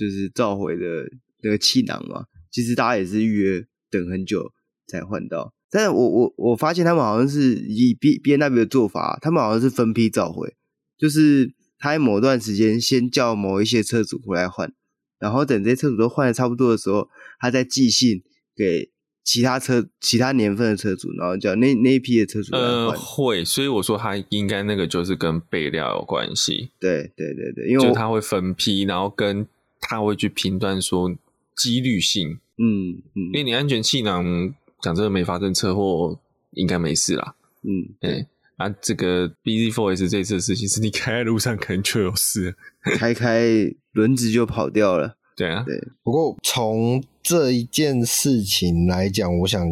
[0.00, 1.10] 就是召回的
[1.42, 4.50] 那个气囊嘛，其实大家也是预约等很久
[4.86, 5.52] 才换到。
[5.70, 10.54] 但是我我我发现他们好像是以 B B N W 的做法，他们好像是分批召回，
[10.96, 11.52] 就是。
[11.82, 14.70] 他在某段时间先叫某一些车主回来换，
[15.18, 18.22] 然后等这些车主都换的差不多的时候，他再寄信
[18.54, 18.90] 给
[19.24, 22.88] 其他车、其他年份的车主，然后叫那那一批的车主来换。
[22.88, 26.68] 呃，会，所以我说他应该那个就是跟备料有关系。
[26.78, 29.46] 对对对对，因为就他会分批，然后跟
[29.90, 31.12] 他会去评断说
[31.56, 32.38] 几率性。
[32.58, 36.16] 嗯嗯，因为你安全气囊讲真的没发生车祸，
[36.52, 37.34] 应该没事啦。
[37.62, 38.24] 嗯，对。
[38.56, 42.54] 啊，这个 BZ4S 这次的事情是你开在路上可能就有事，
[42.98, 43.48] 开开
[43.92, 45.16] 轮子就跑掉了。
[45.34, 45.82] 对啊，对。
[46.04, 49.66] 不过从这一件事情来讲，我想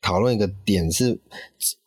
[0.00, 1.20] 讨论一个点是，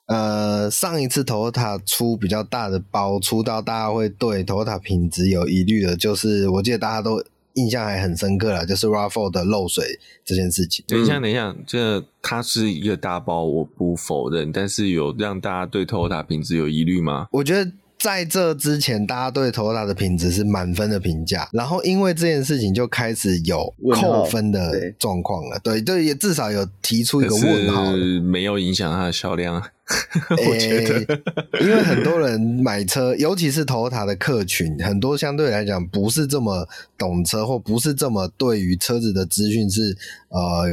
[0.06, 7.22] 呃，上一次 Toyota 出比较大的包，出到大家会对 Toyota 品质有疑虑的，就是我记得大家都。
[7.58, 10.86] 印象还很深刻了，就是 Raffle 的漏水这件事情。
[10.88, 17.28] 等一下，等一下，这它是一个大包，我不否认，但是有让大家对 Toyota 品质有疑虑吗？
[17.32, 17.72] 我觉得。
[17.98, 25.60] 在这之前，大家对 Toyota 的品质是满分的评价，然后因为这件事情就开始有扣分的状况了。
[25.60, 29.62] 对，就也至少有提出一个问号，是没有影响它的销量。
[30.30, 31.22] 我觉得、欸，
[31.62, 36.68] 因为很多人买车，尤其是 Toyota 的客群，很多相对来讲不是这么
[36.98, 40.66] 懂车，或不是这么对于车子的资讯是呃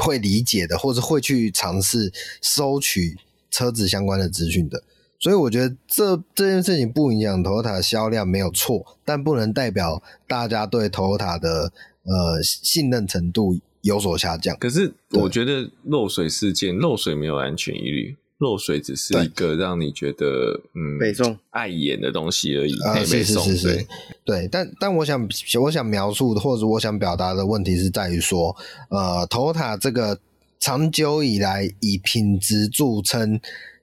[0.00, 2.12] 会理解的，或者会去尝试
[2.42, 3.16] 收取
[3.50, 4.82] 车子相关的资讯的。
[5.20, 11.72] 所以我觉得这这件事情不影响 Toyota 的销量没有错，但不能代表大家对 Toyota 的
[12.04, 14.56] 呃信任程度有所下降。
[14.58, 22.80] 可是我觉得漏水事件，漏水没有安全疑虑，漏水只是一个让你觉得嗯北宋碍眼的东西而已。
[22.82, 23.86] 啊，是是是是，
[24.24, 24.46] 对。
[24.46, 25.28] 但但我想
[25.60, 28.54] 我想描述的或者我想表达的问题是在于说，
[28.88, 30.20] 呃，Toyota 这个
[30.60, 33.40] 长久以来以品质著称。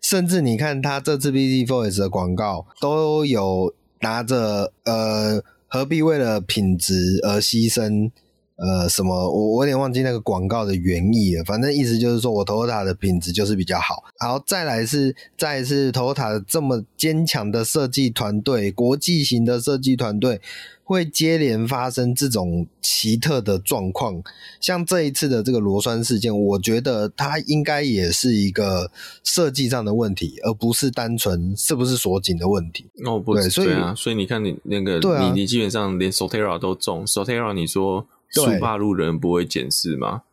[0.07, 8.11] 甚至你看他这次 B D Voice 的广告都有拿着呃，何必为了品质而牺牲
[8.57, 9.13] 呃什么？
[9.13, 11.43] 我我有点忘记那个广告的原意了。
[11.43, 14.03] 反正意思就是说我 Toyota 的品质就是比较好。
[14.19, 20.41] 然后再来是再来是 Toyota 这么坚强的设计团队，国际型的设计团队。
[20.87, 24.21] 会接连发生这种奇特的状况，
[24.61, 28.91] 像这一次的这个螺栓事件，我觉得它应该也是一个
[29.23, 32.85] 设计上的问题，而不是单纯是不是锁紧的问题。
[33.03, 40.23] 哦，不对，所以啊，所以你看你那个，对啊、你你基本上连 Sotera 都中，Sotera 你说速霸路人不会检视吗？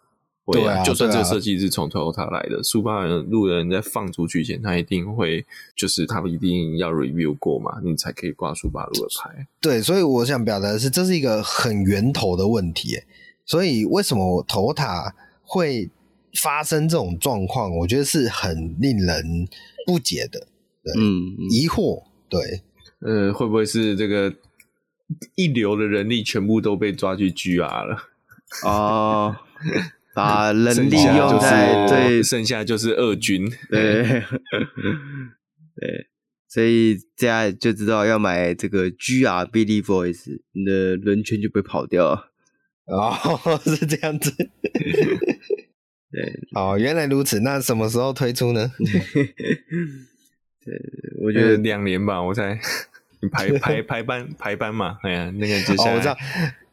[0.44, 5.46] 对啊，就算这个设计是从 Toyota 来的，速八路人在放出去前，他一定会
[5.76, 9.46] 就是他们一定要 review 过嘛，你才可以挂速八路的牌。
[9.60, 12.98] 对，所以我想表达的是，这是一个很源头的问题。
[13.46, 15.88] 所以为什么 Toyota 会
[16.40, 17.76] 发生这种状况？
[17.78, 19.48] 我觉得是很令人
[19.86, 20.40] 不解的，
[20.82, 22.02] 对嗯，疑惑。
[22.28, 22.62] 对，
[22.98, 24.32] 呃，会不会是这个
[25.34, 28.02] 一流的人力全部都被抓去 GR 了？
[28.64, 29.36] 哦。
[30.14, 34.02] 把人力用在对剩下就是二军，对
[35.74, 36.06] 对，
[36.46, 42.30] 所以大家就知道要买这个 GR Billy Voice，你的轮圈就被跑掉了。
[42.84, 44.30] 哦，是这样子。
[46.12, 47.40] 对，哦，原来如此。
[47.40, 48.70] 那什么时候推出呢？
[50.62, 50.74] 对，
[51.22, 52.60] 我觉得两年吧，我猜。
[53.30, 56.16] 排 排排班排班嘛，哎呀，那个接下来、哦、我知道，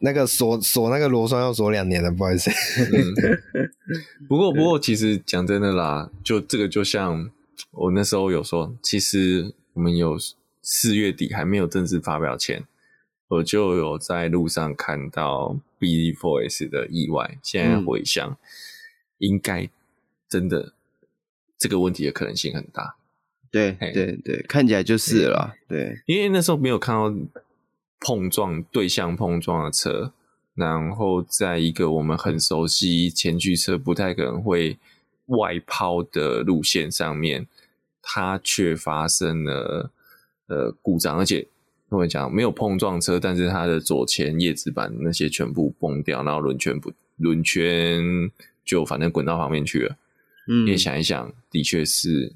[0.00, 2.50] 那个锁锁那个螺栓要锁两年了，不好意思。
[2.50, 3.70] 嗯、
[4.28, 7.30] 不过不过，其实讲真的啦，就这个就像
[7.72, 10.18] 我那时候有说，其实我们有
[10.62, 12.64] 四月底还没有正式发表前，
[13.28, 17.38] 我就有在路上看到 B Voice 的意外。
[17.42, 18.36] 现在回想，嗯、
[19.18, 19.68] 应该
[20.28, 20.72] 真的
[21.56, 22.96] 这个问题的可能性很大。
[23.50, 25.54] 对对对，看起来就是了。
[25.68, 27.12] 对，因为那时候没有看到
[27.98, 30.12] 碰撞对象碰撞的车，
[30.54, 34.78] 然后在一个我们很熟悉前驱车不太可能会
[35.26, 37.48] 外抛的路线上面，
[38.00, 39.90] 它却发生了
[40.46, 41.48] 呃故障，而且
[41.88, 48.30] 我讲没有碰撞车，但是它的左前叶子板那些全部崩掉，然后轮圈不轮圈
[48.64, 49.96] 就反正滚到旁边去了。
[50.46, 52.32] 嗯，你想一想，的确是。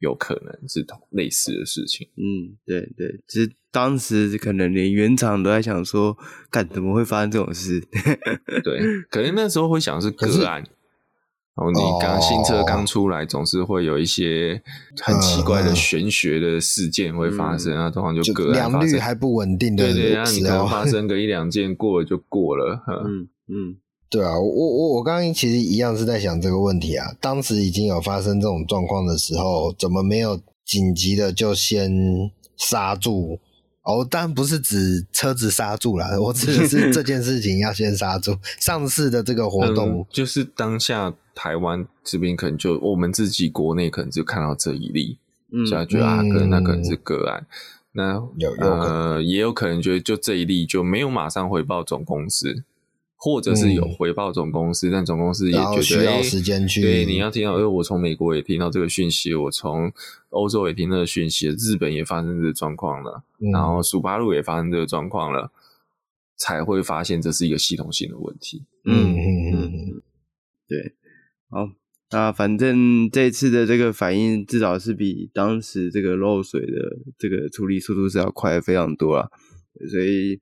[0.00, 2.08] 有可能是同类似的事情。
[2.16, 6.16] 嗯，对对，其实当时可能连原厂都在想说，
[6.50, 7.80] 干怎么会发生这种事？
[8.64, 10.64] 对，可能那时候会想是个案。
[11.56, 14.62] 然后你刚新车刚出来，总是会有一些
[15.02, 19.84] 很奇怪的玄学的事件会发生啊，通常就个案发生，良率还不稳定的。
[19.84, 22.82] 对对，然后你可能发生个一两件，过了就过了。
[23.04, 23.76] 嗯嗯。
[24.10, 27.06] 对啊，我我我刚刚其实一样是在想这个问题啊。
[27.20, 33.38] 当时已经有发生这种状况的时候，怎么没有紧急的就先刹住？
[33.82, 38.36] 哦，当然不是指车子刹住了，我指的是这件事情要先刹住。
[38.58, 45.18] 上次的这个活动，嗯、就是当下台湾这边可能就我们自己国内可能就看到这一例，
[45.52, 47.46] 嗯，所以觉得啊，可能那可能是个案。
[47.92, 52.64] 那有有呃，也有可能觉得就这一例就没有马上回报总公司。
[53.22, 56.80] 或者是有回报总公司，嗯、但总公司也觉得需要时间去。
[56.80, 59.92] 对，你要听到，因为我从美国也听到这个讯息，我从
[60.30, 65.52] 欧洲也听到讯息，日本也发生这个状况了，嗯、然后速八路也发生这个状况了，
[66.38, 68.64] 才会发现这是一个系统性的问题。
[68.86, 70.02] 嗯嗯嗯，
[70.66, 70.94] 对，
[71.50, 71.68] 好，
[72.12, 79.30] 那反正这次的这个反应至少是比当时这个漏水的这个处理速度是要快非常多了，
[79.90, 80.40] 所以。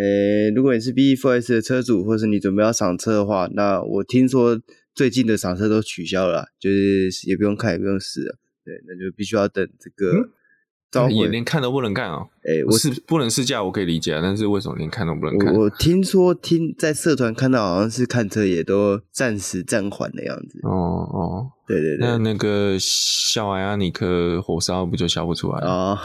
[0.00, 4.60] 诶，如果你是 BE4S 的车主，或是你准备要赏车的话，那我听说
[4.94, 8.38] 最近的赏车都取消了，就是也不用看，也不用试了。
[8.64, 10.30] 对，那就必须要等这个。
[11.30, 12.28] 连看都不能看哦。
[12.44, 15.52] 诶，我是不能试驾，我可以理解啊，但是为什么连看都不能看？
[15.52, 20.58] 我，我听说听在社团看到，好像是看车也都暂时暂缓的样子。
[20.62, 25.68] 哦哦，对对对，那那个小艾阿尼克火烧不就笑不出来了？
[25.68, 25.98] 哦。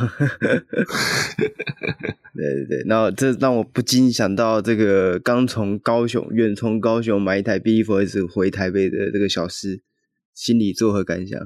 [2.36, 9.82] 对对对，然后这让我不禁想到这个刚从高雄远从高雄买一台 B4S 回台北的这个小师，
[10.34, 11.40] 心里作何感想？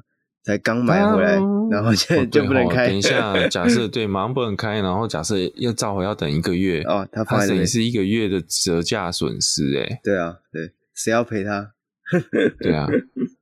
[0.48, 2.86] 才刚买回来，啊、然后现在就 不能开。
[2.86, 10.00] 哦、等一下， 假设对，马上不能开，然后假设要召回要等一个月哦，他怕等于是一个月的折价损失哎。
[10.02, 11.72] 对啊，对，谁要赔他？
[12.64, 12.88] 对啊，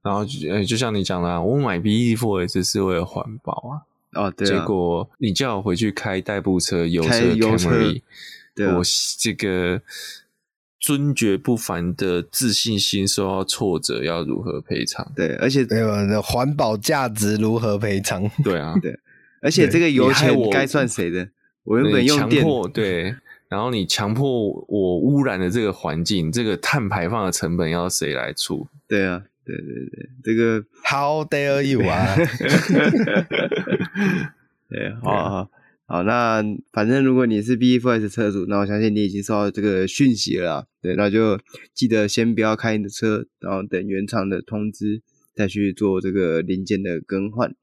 [0.01, 3.86] 然后就就像你讲的，我买 BZ4X 是为了环保啊。
[4.20, 8.01] 哦，对、啊，结果你叫我回去开代步车、油车、Camry，
[8.56, 8.82] 对、啊、我
[9.20, 9.80] 这个
[10.80, 15.11] 尊爵不凡的自信心受到挫折，要如何赔偿？
[15.15, 16.21] 对，而且对吧？
[16.21, 18.30] 环保价值如何赔偿？
[18.43, 18.97] 对啊， 对，
[19.41, 21.28] 而且这个油钱该算谁的？
[21.63, 23.15] 我原本用电，对，
[23.49, 28.67] 然后你强迫我污染的这个环境，这个碳排放的成本要谁来出？
[28.88, 29.23] 对啊。
[29.47, 32.15] 对对对，这个 How dare you 啊！
[34.67, 35.49] 对，好好
[35.88, 40.68] 好，那反正如果你是 BZ4X 车主，那我相信你已经收到这个讯息了啦。
[40.82, 41.40] 对，那就
[41.76, 45.04] 记得先不要开你的车，然后等原厂的通知
[45.36, 47.54] 再去做这个零件的更换。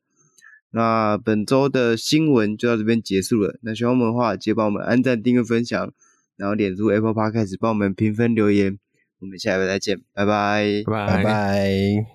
[0.71, 3.59] 那本周的新闻就到这边结束了。
[3.63, 5.93] 那喜欢我们的话，记得帮我们按赞、订阅、分享，
[6.37, 8.79] 然后点入 Apple Podcast 帮我们评分留言。
[9.19, 12.13] 我们下礼拜再见，拜拜，拜拜拜。